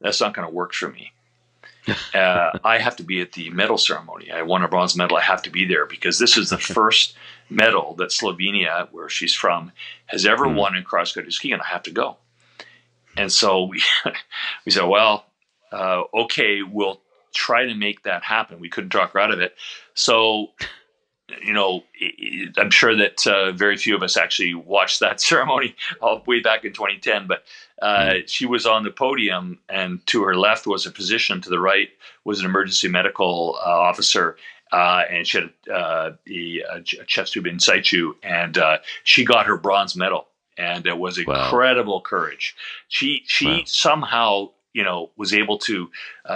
[0.00, 1.12] That's not going to work for me.
[2.14, 4.30] Uh, I have to be at the medal ceremony.
[4.30, 5.16] I won a bronze medal.
[5.16, 7.16] I have to be there because this is the first
[7.48, 9.72] medal that Slovenia, where she's from,
[10.06, 10.54] has ever mm.
[10.54, 12.18] won in cross country skiing, and I have to go."
[13.16, 13.82] And so we
[14.64, 15.24] we said, "Well,
[15.72, 17.00] uh, okay, we'll."
[17.34, 18.60] Try to make that happen.
[18.60, 19.54] We couldn't talk her out of it.
[19.94, 20.50] So
[21.42, 21.84] you know,
[22.56, 26.64] I'm sure that uh, very few of us actually watched that ceremony all way back
[26.64, 27.26] in 2010.
[27.26, 27.44] But
[27.80, 28.18] uh, hmm.
[28.26, 31.88] she was on the podium, and to her left was a physician, to the right
[32.24, 34.36] was an emergency medical uh, officer,
[34.72, 39.46] uh, and she had uh, a, a, chest tube in situ, and uh, she got
[39.46, 42.02] her bronze medal, and it was incredible wow.
[42.04, 42.54] courage.
[42.88, 43.62] She she wow.
[43.64, 45.90] somehow you know was able to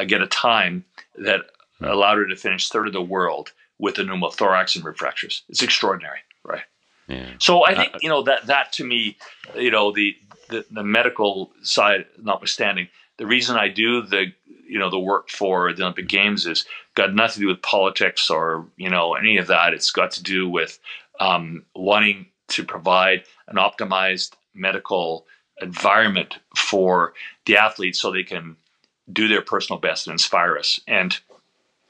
[0.06, 0.84] get a time
[1.16, 1.40] that
[1.78, 1.84] hmm.
[1.84, 5.42] allowed her to finish third of the world with the pneumothorax and rib fractures.
[5.48, 6.62] It's extraordinary, right?
[7.08, 7.26] Yeah.
[7.38, 9.16] So I think uh, you know that that to me,
[9.56, 10.16] you know, the,
[10.48, 14.32] the the medical side notwithstanding, the reason I do the
[14.66, 16.64] you know the work for the Olympic Games is
[16.94, 19.74] got nothing to do with politics or you know any of that.
[19.74, 20.78] It's got to do with
[21.20, 25.26] um, wanting to provide an optimized medical
[25.64, 27.14] environment for
[27.46, 28.56] the athletes so they can
[29.12, 30.80] do their personal best and inspire us.
[30.86, 31.18] And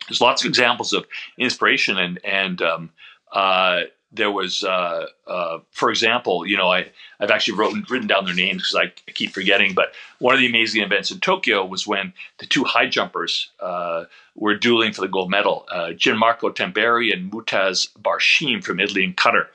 [0.09, 1.07] there's lots of examples of
[1.39, 2.91] inspiration and and um,
[3.33, 3.83] uh,
[4.15, 6.87] there was, uh, uh, for example, you know, I,
[7.19, 10.41] I've actually wrote, written down their names because I, I, keep forgetting, but one of
[10.41, 14.05] the amazing events in Tokyo was when the two high jumpers uh,
[14.37, 19.17] were dueling for the gold medal, uh, Gianmarco Tamberi and Mutaz Barshim from Italy and
[19.17, 19.47] Qatar.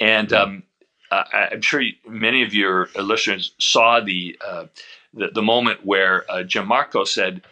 [0.00, 0.62] And um,
[1.10, 4.66] I, am sure many of your listeners saw the, uh,
[5.14, 7.42] the, the, moment where uh, Gianmarco said,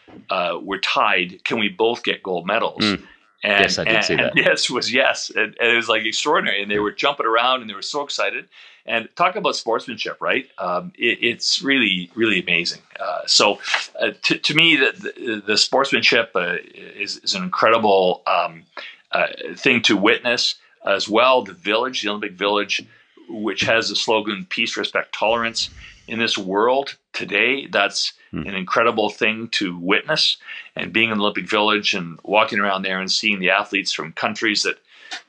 [0.63, 2.83] we're tied, can we both get gold medals?
[2.83, 3.03] Mm
[3.47, 4.33] and, yes, I did and, see that.
[4.37, 6.63] yes was yes, and, and, it was like extraordinary.
[6.63, 8.49] And they were jumping around and they were so excited.
[8.87, 10.49] And talk about sportsmanship, right?
[10.59, 12.83] Um, it, it's really, really amazing.
[12.99, 13.61] Uh, so,
[14.01, 18.63] uh, to, to, me, the, the, the sportsmanship uh, is, is, an incredible um,
[19.11, 19.27] uh,
[19.57, 20.55] thing to witness
[20.85, 21.43] as well.
[21.43, 22.85] The village, the Olympic Village,
[23.29, 25.71] which has the slogan "Peace, Respect, Tolerance."
[26.09, 28.47] In this world today, that's mm.
[28.47, 30.37] an incredible thing to witness.
[30.77, 34.13] And being in the Olympic Village and walking around there and seeing the athletes from
[34.13, 34.79] countries that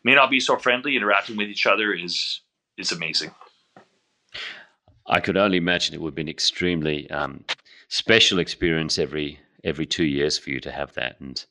[0.03, 2.41] may not be so friendly interacting with each other is
[2.77, 3.31] is amazing.
[5.07, 7.45] I could only imagine it would be an extremely um,
[7.87, 11.19] special experience every every two years for you to have that.
[11.19, 11.43] And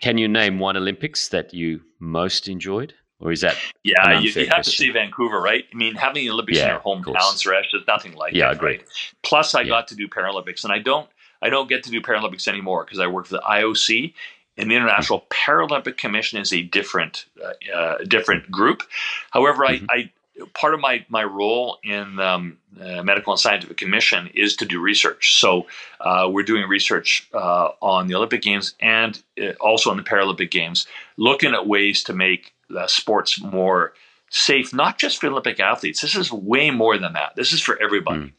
[0.00, 2.94] can you name one Olympics that you most enjoyed?
[3.20, 4.20] Or is that yeah?
[4.20, 5.64] You, you, have to see Vancouver, right?
[5.72, 8.76] I mean, having the Olympics yeah, in your hometown, Suresh, there's nothing like yeah, agree.
[8.76, 8.86] Right?
[9.22, 9.68] Plus, I yeah.
[9.68, 11.08] got to do Paralympics, and I don't,
[11.40, 14.12] I don't get to do Paralympics anymore because I work for the IOC,
[14.58, 18.82] and the International Paralympic Commission is a different, uh, uh, different group.
[19.30, 19.86] However, mm-hmm.
[19.88, 20.10] I, I
[20.54, 24.80] part of my my role in um, uh, medical and scientific commission is to do
[24.80, 25.38] research.
[25.40, 25.66] So
[26.00, 30.50] uh, we're doing research uh, on the Olympic Games and uh, also on the Paralympic
[30.50, 30.86] Games,
[31.16, 33.92] looking at ways to make uh, sports more
[34.30, 36.00] safe, not just for Olympic athletes.
[36.00, 37.36] This is way more than that.
[37.36, 38.20] This is for everybody.
[38.20, 38.32] Mm.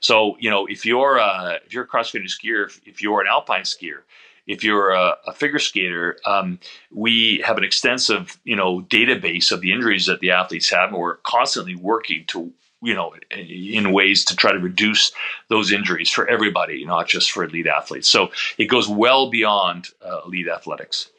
[0.00, 3.20] So you know, if you're uh, if you're a cross country skier, if, if, you're
[3.20, 4.02] an alpine skier,
[4.46, 6.58] if you're a, a figure skater, um,
[6.92, 10.98] we have an extensive you know database of the injuries that the athletes have, and
[10.98, 15.12] we're constantly working to you know in ways to try to reduce
[15.48, 18.08] those injuries for everybody, not just for elite athletes.
[18.08, 21.10] So it goes well beyond uh, elite athletics.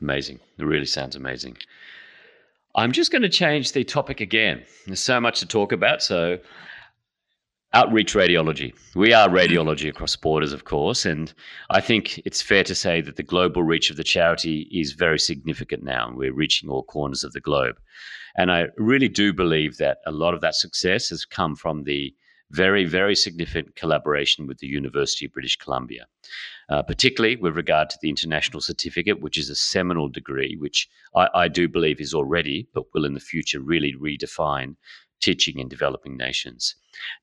[0.00, 0.40] Amazing.
[0.58, 1.56] It really sounds amazing.
[2.74, 4.62] I'm just going to change the topic again.
[4.86, 6.02] There's so much to talk about.
[6.02, 6.38] So,
[7.72, 8.72] outreach radiology.
[8.94, 11.04] We are radiology across borders, of course.
[11.04, 11.32] And
[11.70, 15.18] I think it's fair to say that the global reach of the charity is very
[15.18, 16.12] significant now.
[16.14, 17.76] We're reaching all corners of the globe.
[18.36, 22.14] And I really do believe that a lot of that success has come from the
[22.50, 26.06] very, very significant collaboration with the University of British Columbia,
[26.68, 31.28] uh, particularly with regard to the International Certificate, which is a seminal degree, which I,
[31.34, 34.76] I, do believe is already, but will in the future really redefine
[35.20, 36.74] teaching in developing nations.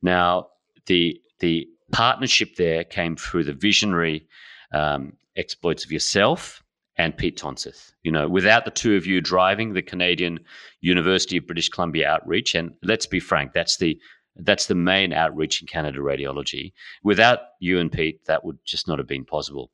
[0.02, 0.48] Now,
[0.86, 4.28] the the partnership there came through the visionary
[4.74, 6.64] um, exploits of yourself
[6.98, 7.92] and Pete Tonseth.
[8.04, 10.40] You know, without the two of you driving the Canadian
[10.82, 14.00] University of British Columbia outreach, and let's be frank, that's the
[14.40, 16.74] that's the main outreach in Canada radiology.
[17.04, 19.72] Without you and Pete, that would just not have been possible.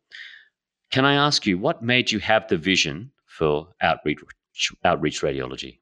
[0.91, 4.19] Can I ask you, what made you have the vision for outreach,
[4.83, 5.79] outreach radiology?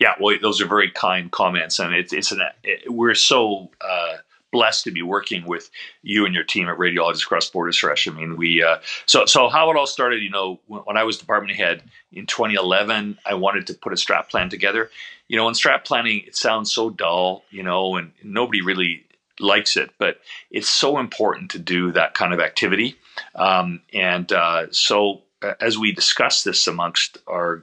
[0.00, 4.16] Yeah, well, those are very kind comments, and it, it's an it, we're so uh,
[4.54, 5.68] blessed to be working with
[6.02, 8.10] you and your team at Radiologists Across Borders Suresh.
[8.10, 10.22] I mean, we uh, so so how it all started.
[10.22, 11.82] You know, when, when, I was department head
[12.12, 14.90] in 2011, I wanted to put a strat plan together.
[15.26, 17.42] You know, in strat planning, it sounds so dull.
[17.50, 19.04] You know, and nobody really
[19.40, 20.20] likes it, but
[20.52, 22.96] it's so important to do that kind of activity.
[23.34, 25.22] Um, and uh, so
[25.60, 27.62] as we discussed this amongst our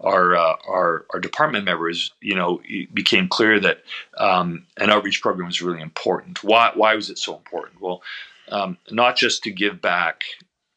[0.00, 3.82] our uh, our, our, department members, you know, it became clear that
[4.18, 6.42] um, an outreach program was really important.
[6.42, 7.80] Why why was it so important?
[7.80, 8.02] Well,
[8.48, 10.24] um, not just to give back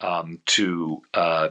[0.02, 1.50] um, to uh,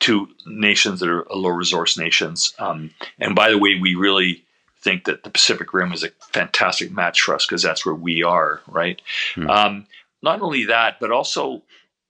[0.00, 4.44] to nations that are low resource nations, um, and by the way, we really
[4.80, 8.22] think that the Pacific Rim is a fantastic match for us because that's where we
[8.22, 9.00] are, right?
[9.34, 9.86] Mm.
[10.22, 11.62] not only that, but also,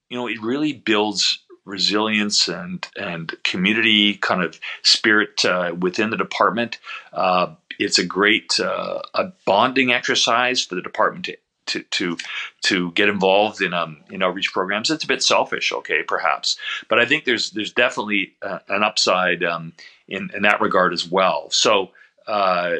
[0.09, 6.17] you know, it really builds resilience and and community kind of spirit uh, within the
[6.17, 6.79] department.
[7.13, 11.37] Uh, it's a great uh, a bonding exercise for the department to.
[11.71, 12.17] To, to
[12.61, 16.57] to get involved in um in outreach programs, it's a bit selfish, okay, perhaps,
[16.87, 19.73] but I think there's there's definitely uh, an upside um,
[20.07, 21.49] in in that regard as well.
[21.51, 21.91] So
[22.25, 22.77] uh,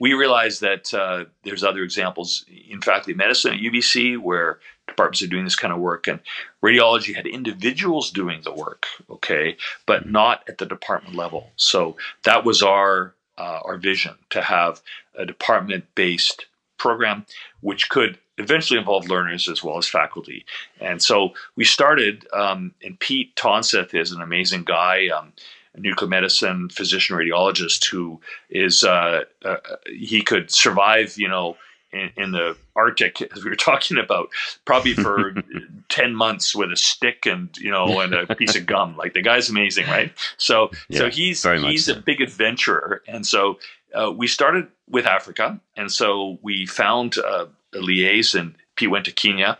[0.00, 5.22] we realize that uh, there's other examples in faculty of medicine at UBC where departments
[5.22, 6.18] are doing this kind of work, and
[6.64, 10.12] radiology had individuals doing the work, okay, but mm-hmm.
[10.12, 11.52] not at the department level.
[11.54, 14.82] So that was our uh, our vision to have
[15.14, 16.46] a department based
[16.76, 17.24] program,
[17.60, 20.44] which could eventually involve learners as well as faculty.
[20.80, 25.08] And so we started, um, and Pete Tonseth is an amazing guy.
[25.08, 25.32] Um,
[25.76, 29.56] nuclear medicine physician radiologist who is uh, uh,
[29.86, 31.56] he could survive, you know,
[31.92, 34.28] in, in, the Arctic, as we were talking about,
[34.64, 35.34] probably for
[35.88, 38.96] ten months with a stick and you know and a piece of gum.
[38.96, 40.12] Like the guy's amazing, right?
[40.36, 41.92] So yeah, so he's he's so.
[41.92, 43.58] a big adventurer, and so
[43.94, 49.12] uh, we started with Africa, and so we found uh, a liaison he went to
[49.12, 49.58] Kenya,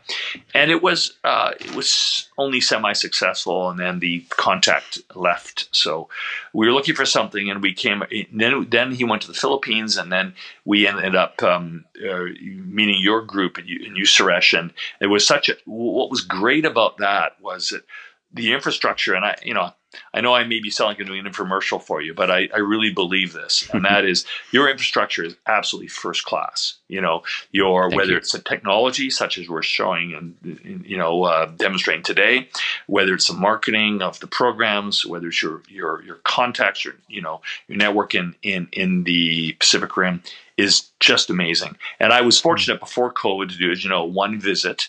[0.54, 5.68] and it was uh, it was only semi successful, and then the contact left.
[5.72, 6.08] So
[6.52, 8.02] we were looking for something, and we came.
[8.32, 13.00] Then then he went to the Philippines, and then we ended up um, uh, meeting
[13.00, 15.56] your group and you, and you, Suresh, and it was such a.
[15.66, 17.84] What was great about that was that
[18.32, 19.72] the infrastructure, and I, you know,
[20.14, 22.92] I know I may be selling you an infomercial for you, but I, I really
[22.92, 26.74] believe this, and that is your infrastructure is absolutely first class.
[26.88, 27.22] You know,
[27.52, 28.16] your Thank whether you.
[28.16, 32.48] it's a technology such as we're showing and you know uh, demonstrating today,
[32.86, 37.22] whether it's the marketing of the programs, whether it's your your your contacts, your you
[37.22, 40.22] know your network in in in the Pacific Rim
[40.56, 41.76] is just amazing.
[41.98, 44.88] And I was fortunate before COVID to do, as you know, one visit,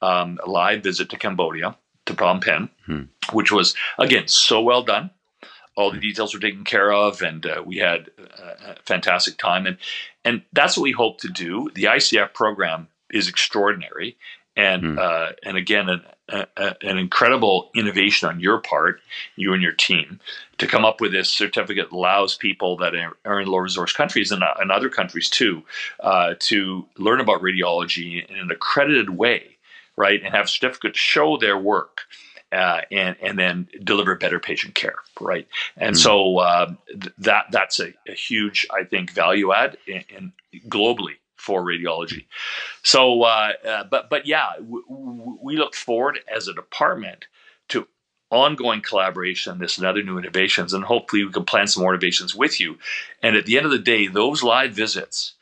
[0.00, 1.76] um, a live visit to Cambodia
[2.08, 3.02] to Phnom Penh, hmm.
[3.32, 5.10] which was again so well done.
[5.76, 9.64] All the details were taken care of, and uh, we had a fantastic time.
[9.64, 9.78] and
[10.24, 11.70] And that's what we hope to do.
[11.72, 14.16] The ICF program is extraordinary,
[14.56, 14.98] and hmm.
[14.98, 19.00] uh, and again, an, a, an incredible innovation on your part,
[19.36, 20.20] you and your team,
[20.58, 22.94] to come up with this certificate allows people that
[23.24, 25.62] are in low resource countries and, uh, and other countries too
[26.00, 29.57] uh, to learn about radiology in an accredited way
[29.98, 32.02] right, and have a certificate to show their work.
[32.50, 35.46] Uh, and and then deliver better patient care, right?
[35.76, 36.02] And mm-hmm.
[36.02, 40.32] so uh, th- that that's a, a, huge, I think, value add in, in
[40.66, 42.24] globally for radiology.
[42.82, 47.26] So, uh, uh but but yeah, w- w- we look forward as a department
[47.68, 47.86] to
[48.30, 52.34] ongoing collaboration, this and other new innovations, and hopefully we can plan some more innovations
[52.34, 52.78] with you.
[53.22, 55.34] And at the end of the day, those live visits,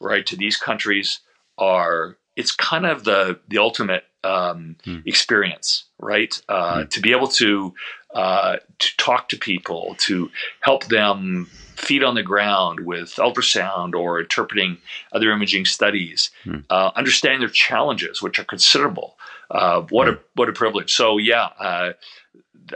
[0.00, 1.20] right, to these countries
[1.58, 4.98] are it's kind of the the ultimate um, hmm.
[5.04, 6.40] experience, right?
[6.48, 6.88] Uh, hmm.
[6.88, 7.74] To be able to
[8.14, 10.30] uh, to talk to people, to
[10.60, 14.78] help them feet on the ground with ultrasound or interpreting
[15.12, 16.58] other imaging studies, hmm.
[16.70, 19.16] uh, understanding their challenges, which are considerable.
[19.50, 20.18] Uh, what a hmm.
[20.34, 20.92] what a privilege!
[20.92, 21.92] So yeah, uh,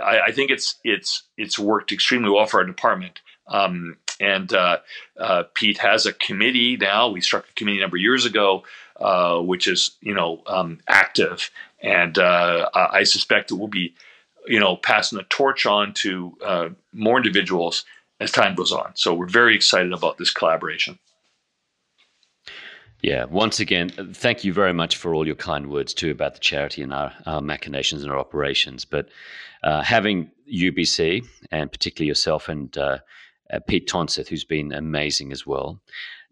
[0.00, 3.20] I, I, think it's it's it's worked extremely well for our department.
[3.46, 4.78] Um, and uh,
[5.54, 7.08] Pete has a committee now.
[7.08, 8.64] We struck a committee a number of years ago
[8.98, 11.50] uh, which is you know um, active,
[11.82, 13.94] and uh, I suspect it will be
[14.46, 17.84] you know passing the torch on to uh, more individuals
[18.20, 18.92] as time goes on.
[18.94, 20.98] So we're very excited about this collaboration.
[23.00, 26.40] Yeah, once again, thank you very much for all your kind words too about the
[26.40, 28.84] charity and our, our machinations and our operations.
[28.84, 29.08] But
[29.62, 32.98] uh, having UBC and particularly yourself and uh,
[33.52, 35.80] uh, Pete Tonseth, who's been amazing as well,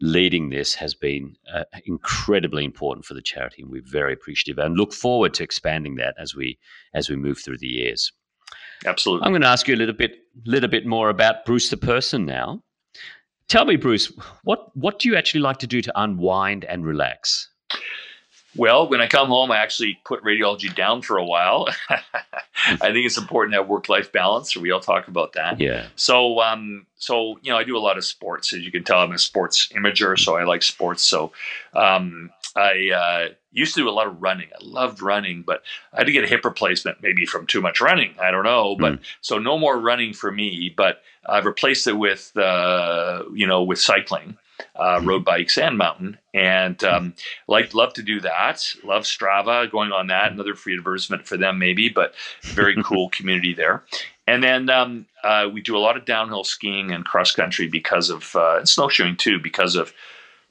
[0.00, 4.76] leading this has been uh, incredibly important for the charity, and we're very appreciative and
[4.76, 6.58] look forward to expanding that as we
[6.94, 8.12] as we move through the years.
[8.84, 9.24] Absolutely.
[9.24, 12.26] I'm going to ask you a little bit little bit more about Bruce the person
[12.26, 12.62] now.
[13.48, 14.12] Tell me, Bruce,
[14.44, 17.48] what what do you actually like to do to unwind and relax?
[18.56, 21.68] Well, when I come home, I actually put radiology down for a while.
[21.90, 24.56] I think it's important to have work life balance.
[24.56, 25.60] We all talk about that.
[25.60, 25.86] Yeah.
[25.96, 28.52] So, um, so you know, I do a lot of sports.
[28.52, 31.02] As you can tell, I'm a sports imager, so I like sports.
[31.02, 31.32] So,
[31.74, 34.48] um, I uh, used to do a lot of running.
[34.54, 37.80] I loved running, but I had to get a hip replacement, maybe from too much
[37.80, 38.14] running.
[38.20, 38.98] I don't know, but mm.
[39.20, 40.72] so no more running for me.
[40.74, 44.38] But I've replaced it with, uh, you know, with cycling
[44.78, 46.18] uh, road bikes and mountain.
[46.34, 47.14] And um,
[47.48, 48.62] like love to do that.
[48.84, 50.32] Love Strava, going on that.
[50.32, 53.84] Another free advertisement for them, maybe, but very cool community there.
[54.26, 58.10] And then um, uh, we do a lot of downhill skiing and cross country because
[58.10, 59.92] of uh, and snowshoeing too, because of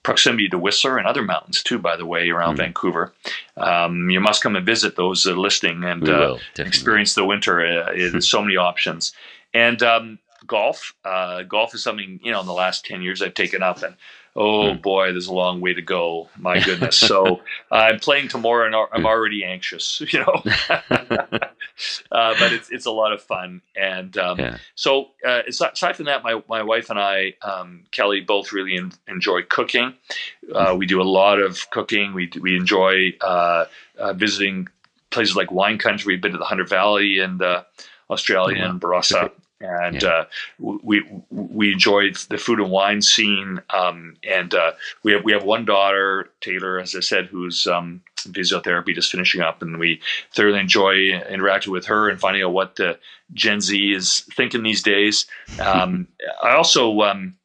[0.02, 1.80] proximity to Whistler and other mountains too.
[1.80, 2.60] By the way, around mm.
[2.60, 3.14] Vancouver,
[3.58, 7.66] um, you must come and visit those uh, listing and uh, experience the winter.
[7.66, 9.14] Uh, there's so many options.
[9.54, 10.94] And um, golf.
[11.04, 13.96] Uh, golf is something you know in the last ten years I've taken up, and
[14.36, 14.82] oh mm.
[14.82, 16.30] boy, there's a long way to go.
[16.38, 16.98] My goodness.
[16.98, 17.42] so
[17.72, 19.06] uh, I'm playing tomorrow, and I'm hmm.
[19.06, 20.02] already anxious.
[20.16, 24.58] You know, uh, but it's it's a lot of fun, and um, yeah.
[24.76, 28.92] so uh, aside from that, my my wife and I, um, Kelly, both really in,
[29.08, 29.94] enjoy cooking.
[30.54, 32.14] Uh, we do a lot of cooking.
[32.14, 33.66] We we enjoy uh,
[34.14, 34.68] visiting
[35.10, 36.14] places like wine country.
[36.14, 37.42] We've been to the Hunter Valley and
[38.10, 39.32] Australia oh, and Barossa
[39.62, 40.10] and yeah.
[40.10, 40.26] uh,
[40.60, 43.62] we we enjoyed the food and wine scene.
[43.70, 48.02] Um, and uh, we have we have one daughter, Taylor, as I said, who's um,
[48.18, 50.02] physiotherapy just finishing up, and we
[50.34, 50.94] thoroughly enjoy
[51.30, 53.00] interacting with her and finding out what the
[53.34, 55.26] Gen Z is thinking these days.
[55.66, 56.08] Um,
[56.44, 57.36] I also um,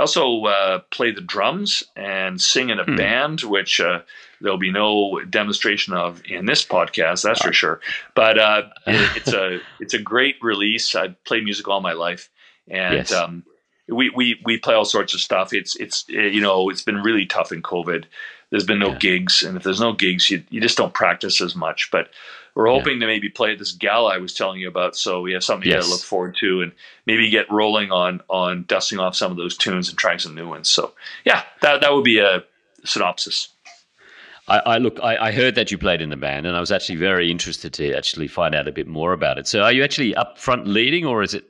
[0.00, 2.96] I also uh, play the drums and sing in a hmm.
[2.96, 4.00] band, which uh,
[4.40, 7.82] there'll be no demonstration of in this podcast, that's for sure.
[8.14, 10.94] But uh, it's a it's a great release.
[10.94, 12.30] I played music all my life,
[12.66, 13.12] and yes.
[13.12, 13.44] um,
[13.88, 15.52] we, we we play all sorts of stuff.
[15.52, 18.04] It's it's you know it's been really tough in COVID.
[18.48, 18.98] There's been no yeah.
[19.00, 21.90] gigs, and if there's no gigs, you you just don't practice as much.
[21.92, 22.08] But
[22.60, 23.00] we're hoping yeah.
[23.00, 24.94] to maybe play at this gala I was telling you about.
[24.94, 25.86] So we have something yes.
[25.86, 26.72] to look forward to, and
[27.06, 30.46] maybe get rolling on on dusting off some of those tunes and trying some new
[30.46, 30.68] ones.
[30.68, 30.92] So
[31.24, 32.44] yeah, that that would be a
[32.84, 33.48] synopsis.
[34.46, 34.98] I, I look.
[35.02, 37.72] I, I, heard that you played in the band, and I was actually very interested
[37.74, 39.46] to actually find out a bit more about it.
[39.46, 41.44] So, are you actually up front leading, or is it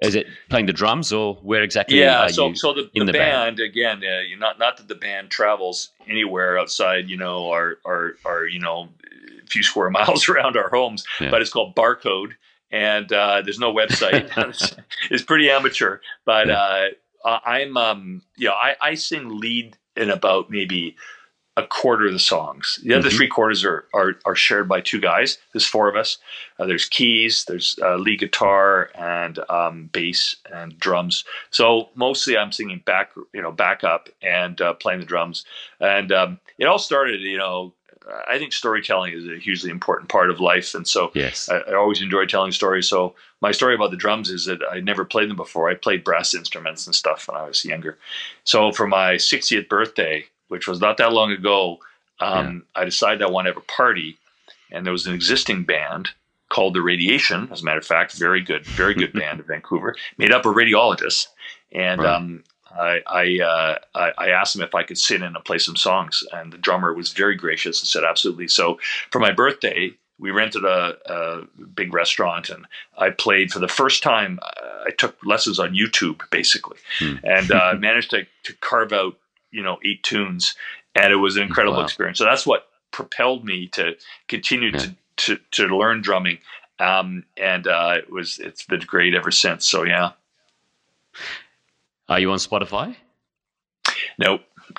[0.00, 1.98] is it playing the drums, or where exactly?
[1.98, 2.28] Yeah.
[2.28, 5.90] so, so the, the, the band, band, again, uh, not not that the band travels
[6.06, 8.90] anywhere outside, you know, our our our you know,
[9.48, 11.30] few square miles around our homes, yeah.
[11.30, 12.32] but it's called Barcode,
[12.70, 14.30] and uh, there's no website.
[14.36, 14.74] it's,
[15.10, 16.88] it's, pretty amateur, but yeah.
[17.24, 20.96] uh, I'm um, you know, I, I sing lead in about maybe
[21.56, 22.80] a quarter of the songs.
[22.82, 23.16] The other mm-hmm.
[23.16, 25.36] three quarters are, are, are shared by two guys.
[25.52, 26.16] There's four of us.
[26.58, 31.24] Uh, there's keys, there's uh, lead guitar, and um, bass and drums.
[31.50, 35.44] So mostly I'm singing back, you know, back up and uh, playing the drums.
[35.78, 37.74] And um, it all started, you know.
[38.28, 41.48] I think storytelling is a hugely important part of life, and so yes.
[41.48, 42.88] I, I always enjoy telling stories.
[42.88, 45.68] So my story about the drums is that I never played them before.
[45.68, 47.98] I played brass instruments and stuff when I was younger.
[48.44, 51.78] So for my 60th birthday, which was not that long ago,
[52.20, 52.82] um, yeah.
[52.82, 54.18] I decided I want to have a party,
[54.70, 56.10] and there was an existing band
[56.48, 57.48] called the Radiation.
[57.50, 60.54] As a matter of fact, very good, very good band in Vancouver, made up of
[60.54, 61.26] radiologists,
[61.72, 62.14] and right.
[62.14, 62.44] um,
[62.78, 65.76] I I, uh, I, I asked him if I could sit in and play some
[65.76, 68.48] songs, and the drummer was very gracious and said absolutely.
[68.48, 68.78] So
[69.10, 72.64] for my birthday, we rented a, a, big restaurant and
[72.96, 74.38] I played for the first time.
[74.86, 77.16] I took lessons on YouTube basically hmm.
[77.24, 79.16] and uh, managed to, to carve out
[79.50, 80.54] you know eight tunes,
[80.94, 81.84] and it was an incredible wow.
[81.84, 82.18] experience.
[82.18, 83.96] So that's what propelled me to
[84.28, 84.78] continue yeah.
[84.78, 86.38] to, to to learn drumming,
[86.78, 89.68] um, and uh, it was it's been great ever since.
[89.68, 90.12] So yeah.
[92.08, 92.96] Are you on Spotify?
[94.18, 94.42] Nope.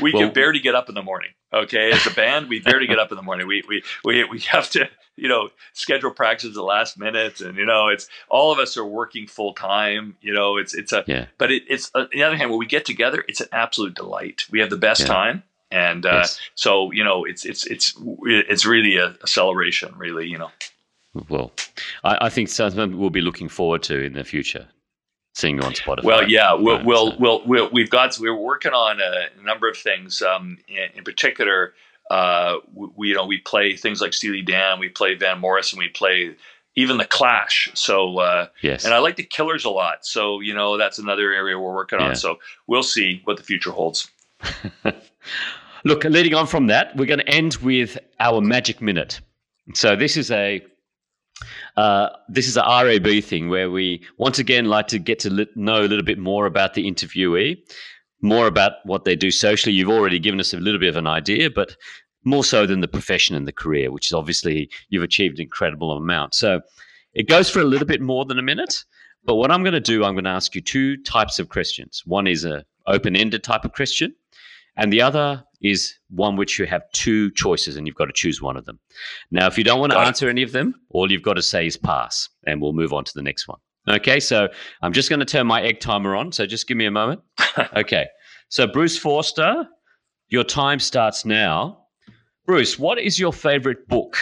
[0.00, 1.30] we well, can barely get up in the morning.
[1.52, 3.46] Okay, as a band, we barely get up in the morning.
[3.46, 7.56] We we we we have to you know schedule practice at the last minute, and
[7.56, 10.16] you know it's all of us are working full time.
[10.20, 11.26] You know it's it's a yeah.
[11.38, 14.42] but it, it's on the other hand when we get together, it's an absolute delight.
[14.50, 15.06] We have the best yeah.
[15.06, 16.40] time, and uh, yes.
[16.54, 17.94] so you know it's it's it's
[18.24, 19.94] it's really a, a celebration.
[19.96, 20.50] Really, you know.
[21.28, 21.52] Well,
[22.02, 24.66] I, I think something we'll be looking forward to in the future
[25.34, 26.04] seeing you on Spotify.
[26.04, 27.16] Well, yeah, we'll, right, we'll, so.
[27.18, 30.22] we'll, we'll, we've got, we're working on a number of things.
[30.22, 31.74] Um, in, in, particular,
[32.10, 35.88] uh, we, you know, we play things like Steely Dan, we play Van Morrison, we
[35.88, 36.34] play
[36.76, 37.68] even the Clash.
[37.74, 40.06] So, uh, yes, and I like the Killers a lot.
[40.06, 42.08] So, you know, that's another area we're working yeah.
[42.08, 42.16] on.
[42.16, 44.10] So we'll see what the future holds.
[45.84, 49.20] Look, leading on from that, we're going to end with our magic minute.
[49.74, 50.64] So this is a
[51.76, 55.46] uh, this is a RAB thing where we once again like to get to li-
[55.54, 57.56] know a little bit more about the interviewee,
[58.22, 59.74] more about what they do socially.
[59.74, 61.76] You've already given us a little bit of an idea, but
[62.24, 65.92] more so than the profession and the career, which is obviously you've achieved an incredible
[65.92, 66.34] amount.
[66.34, 66.60] So
[67.12, 68.84] it goes for a little bit more than a minute.
[69.26, 72.02] But what I'm going to do, I'm going to ask you two types of questions.
[72.04, 74.14] One is a open-ended type of question,
[74.76, 78.42] and the other is one which you have two choices and you've got to choose
[78.42, 78.78] one of them.
[79.30, 81.66] Now, if you don't want to answer any of them, all you've got to say
[81.66, 83.58] is pass, and we'll move on to the next one.
[83.88, 84.48] Okay, so
[84.82, 86.32] I'm just going to turn my egg timer on.
[86.32, 87.20] So just give me a moment.
[87.76, 88.06] okay,
[88.48, 89.66] so Bruce Forster,
[90.28, 91.86] your time starts now.
[92.46, 94.16] Bruce, what is your favorite book?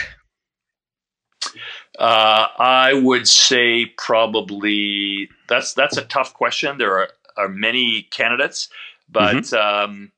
[1.99, 6.77] Uh, I would say probably that's that's a tough question.
[6.77, 8.69] There are, are many candidates,
[9.09, 9.91] but mm-hmm.
[9.91, 10.11] um,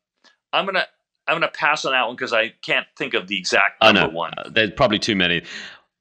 [0.56, 0.86] I'm gonna
[1.28, 4.08] I'm gonna pass on that one because I can't think of the exact number oh,
[4.08, 4.10] no.
[4.10, 4.34] one.
[4.38, 5.44] Uh, there's probably too many.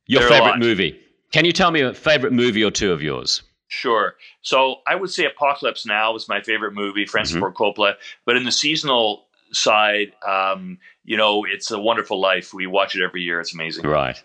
[0.07, 1.01] Your there favorite movie?
[1.33, 3.43] Can you tell me a favorite movie or two of yours?
[3.69, 4.15] Sure.
[4.43, 7.41] So I would say Apocalypse Now was my favorite movie, Francis mm-hmm.
[7.41, 7.95] Ford Coppola.
[8.25, 12.55] But in the seasonal side, um, you know, it's a wonderful life.
[12.55, 13.41] We watch it every year.
[13.41, 13.87] It's amazing.
[13.87, 14.23] Right.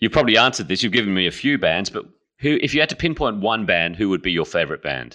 [0.00, 0.82] You probably answered this.
[0.82, 2.06] You've given me a few bands, but
[2.38, 5.14] who, if you had to pinpoint one band, who would be your favorite band?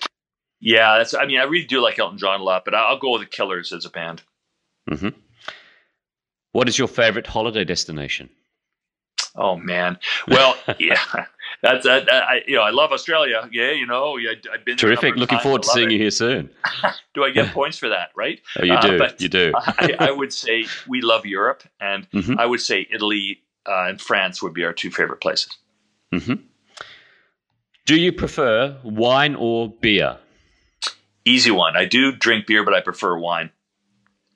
[0.63, 1.13] Yeah, that's.
[1.13, 3.27] I mean, I really do like Elton John a lot, but I'll go with the
[3.27, 4.21] Killers as a band.
[4.89, 5.09] Mm-hmm.
[6.53, 8.29] What is your favorite holiday destination?
[9.35, 9.97] Oh man,
[10.29, 11.25] well, yeah,
[11.61, 13.49] That's uh, I, you know I love Australia.
[13.51, 15.17] Yeah, you know I, have been terrific.
[15.17, 15.95] Looking forward to seeing it.
[15.95, 16.49] you here soon.
[17.13, 18.11] do I get points for that?
[18.15, 18.39] Right?
[18.57, 19.03] Oh, you do.
[19.03, 19.51] Uh, you do.
[19.55, 22.39] I, I, would say we love Europe, and mm-hmm.
[22.39, 25.57] I would say Italy uh, and France would be our two favorite places.
[26.13, 26.35] Mm-hmm.
[27.85, 30.19] Do you prefer wine or beer?
[31.25, 31.75] Easy one.
[31.77, 33.49] I do drink beer, but I prefer wine.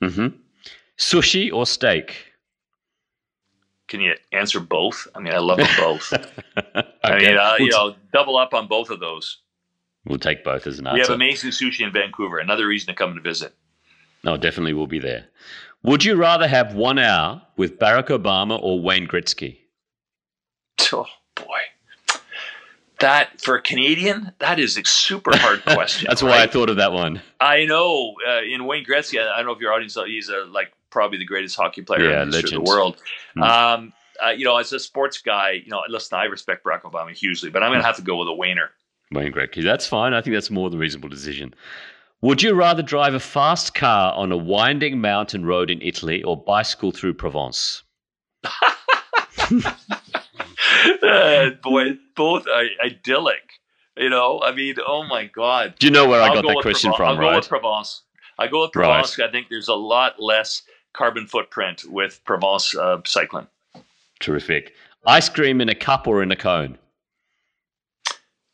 [0.02, 0.36] Mm-hmm.
[0.98, 2.26] Sushi or steak?
[3.88, 5.06] Can you answer both?
[5.14, 6.12] I mean, I love them both.
[6.12, 6.84] okay.
[7.04, 9.38] I mean, uh, you know, double up on both of those.
[10.04, 10.94] We'll take both as an answer.
[10.94, 12.38] We have amazing sushi in Vancouver.
[12.38, 13.54] Another reason to come and visit.
[14.24, 15.26] No, definitely we'll be there.
[15.84, 19.58] Would you rather have one hour with Barack Obama or Wayne Gretzky?
[20.90, 21.58] Oh boy,
[23.00, 26.06] that for a Canadian, that is a super hard question.
[26.08, 26.30] That's right?
[26.30, 27.20] why I thought of that one.
[27.40, 30.72] I know uh, in Wayne Gretzky, I don't know if your audience, he's a like
[30.90, 33.00] probably the greatest hockey player yeah, in the, the world.
[33.36, 33.42] Mm.
[33.42, 33.92] Um,
[34.24, 37.50] uh, you know, as a sports guy, you know, listen, I respect Barack Obama hugely,
[37.50, 38.70] but I'm going to have to go with a Wayner.
[39.12, 40.12] Wayne Gretzky, that's fine.
[40.12, 41.54] I think that's more than reasonable decision.
[42.20, 46.36] Would you rather drive a fast car on a winding mountain road in Italy or
[46.36, 47.84] bicycle through Provence?
[51.02, 53.60] uh, boy, both are idyllic.
[53.96, 55.74] You know, I mean, oh my God.
[55.78, 57.08] Do you know where I'll I got that question from?
[57.08, 57.30] I'll right?
[57.30, 58.02] go with Provence.
[58.38, 59.18] I go with Provence.
[59.18, 59.28] Right.
[59.28, 60.62] I think there's a lot less
[60.92, 63.48] carbon footprint with Provence uh, cycling.
[64.20, 64.74] Terrific.
[65.06, 66.78] Ice cream in a cup or in a cone?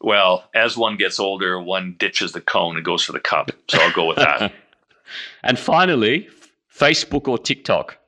[0.01, 3.51] Well, as one gets older, one ditches the cone and goes for the cup.
[3.69, 4.53] So I'll go with that.
[5.43, 6.29] and finally,
[6.75, 7.99] Facebook or TikTok?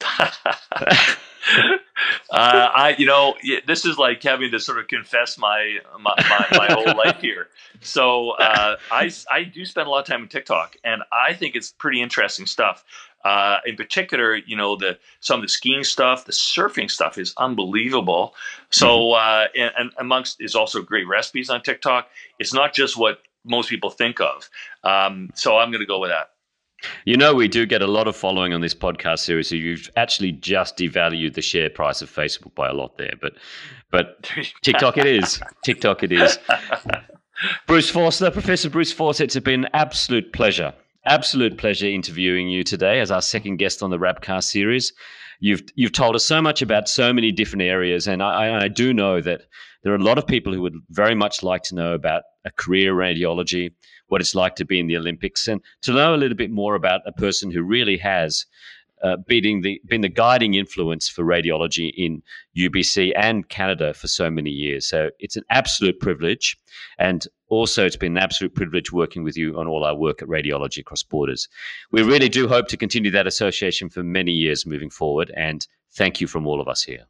[2.30, 3.34] Uh, I, you know,
[3.66, 7.48] this is like having to sort of confess my my, my, my whole life here.
[7.80, 11.56] So uh, I I do spend a lot of time on TikTok, and I think
[11.56, 12.84] it's pretty interesting stuff.
[13.24, 17.34] Uh, in particular, you know, the some of the skiing stuff, the surfing stuff is
[17.36, 18.34] unbelievable.
[18.70, 19.60] So, mm-hmm.
[19.60, 22.08] uh, and, and, amongst is also great recipes on TikTok.
[22.38, 24.48] It's not just what most people think of.
[24.84, 26.30] Um, so I'm going to go with that.
[27.04, 29.90] You know, we do get a lot of following on this podcast series, so you've
[29.96, 33.14] actually just devalued the share price of Facebook by a lot there.
[33.20, 33.34] But,
[33.90, 34.22] but
[34.62, 35.40] TikTok it is.
[35.64, 36.38] TikTok it is.
[37.66, 40.74] Bruce Forster, Professor Bruce Forster, it's been an absolute pleasure,
[41.06, 44.92] absolute pleasure interviewing you today as our second guest on the Rabcast series.
[45.42, 48.92] You've you've told us so much about so many different areas, and I, I do
[48.92, 49.42] know that
[49.82, 52.50] there are a lot of people who would very much like to know about a
[52.50, 53.72] career in radiology,
[54.10, 56.74] what it's like to be in the Olympics, and to know a little bit more
[56.74, 58.46] about a person who really has
[59.02, 62.22] uh, the, been the guiding influence for radiology in
[62.56, 64.86] UBC and Canada for so many years.
[64.86, 66.58] So it's an absolute privilege.
[66.98, 70.28] And also, it's been an absolute privilege working with you on all our work at
[70.28, 71.48] Radiology Across Borders.
[71.90, 75.32] We really do hope to continue that association for many years moving forward.
[75.36, 77.06] And thank you from all of us here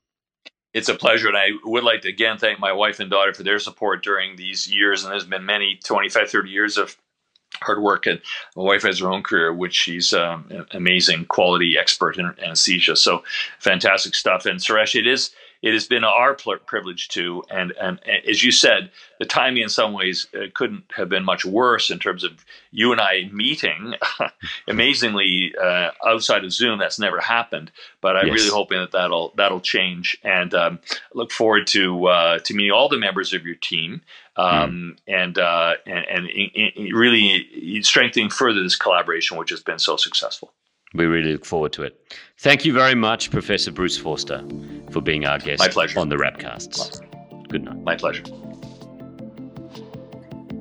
[0.73, 1.29] it's a pleasure.
[1.29, 4.37] And I would like to again thank my wife and daughter for their support during
[4.37, 5.03] these years.
[5.03, 6.97] And there's been many 25, 30 years of
[7.61, 8.07] hard work.
[8.07, 8.21] And
[8.57, 12.97] my wife has her own career, which she's um, an amazing quality expert in anesthesia.
[12.97, 13.25] So
[13.59, 14.47] fantastic stuff.
[14.47, 15.31] And Suresh, it is
[15.63, 19.69] it has been our privilege to, and, and, and as you said, the timing in
[19.69, 23.95] some ways uh, couldn't have been much worse in terms of you and I meeting.
[24.69, 27.71] Amazingly, uh, outside of Zoom, that's never happened.
[28.01, 28.37] But I'm yes.
[28.37, 30.79] really hoping that that'll that'll change, and um,
[31.13, 34.01] look forward to uh, to meeting all the members of your team,
[34.37, 35.23] um, mm.
[35.23, 39.97] and uh, and, and in, in really strengthening further this collaboration, which has been so
[39.97, 40.55] successful.
[40.95, 42.01] We really look forward to it.
[42.38, 44.45] Thank you very much, Professor Bruce Forster,
[44.91, 46.01] for being our guest My pleasure.
[46.01, 47.01] on the Rabcasts.
[47.49, 47.82] Good night.
[47.82, 48.24] My pleasure.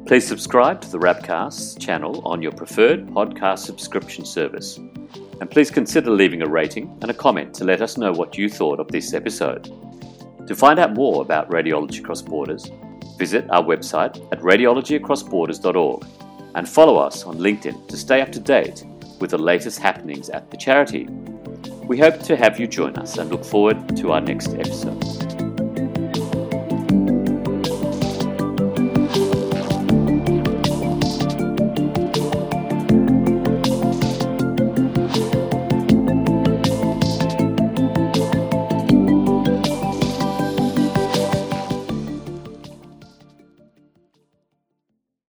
[0.05, 4.77] Please subscribe to the Rabcasts channel on your preferred podcast subscription service.
[4.77, 8.49] And please consider leaving a rating and a comment to let us know what you
[8.49, 9.71] thought of this episode.
[10.47, 12.71] To find out more about Radiology Across Borders,
[13.17, 16.05] visit our website at radiologyacrossborders.org
[16.55, 18.83] and follow us on LinkedIn to stay up to date
[19.19, 21.07] with the latest happenings at the charity.
[21.83, 25.38] We hope to have you join us and look forward to our next episode.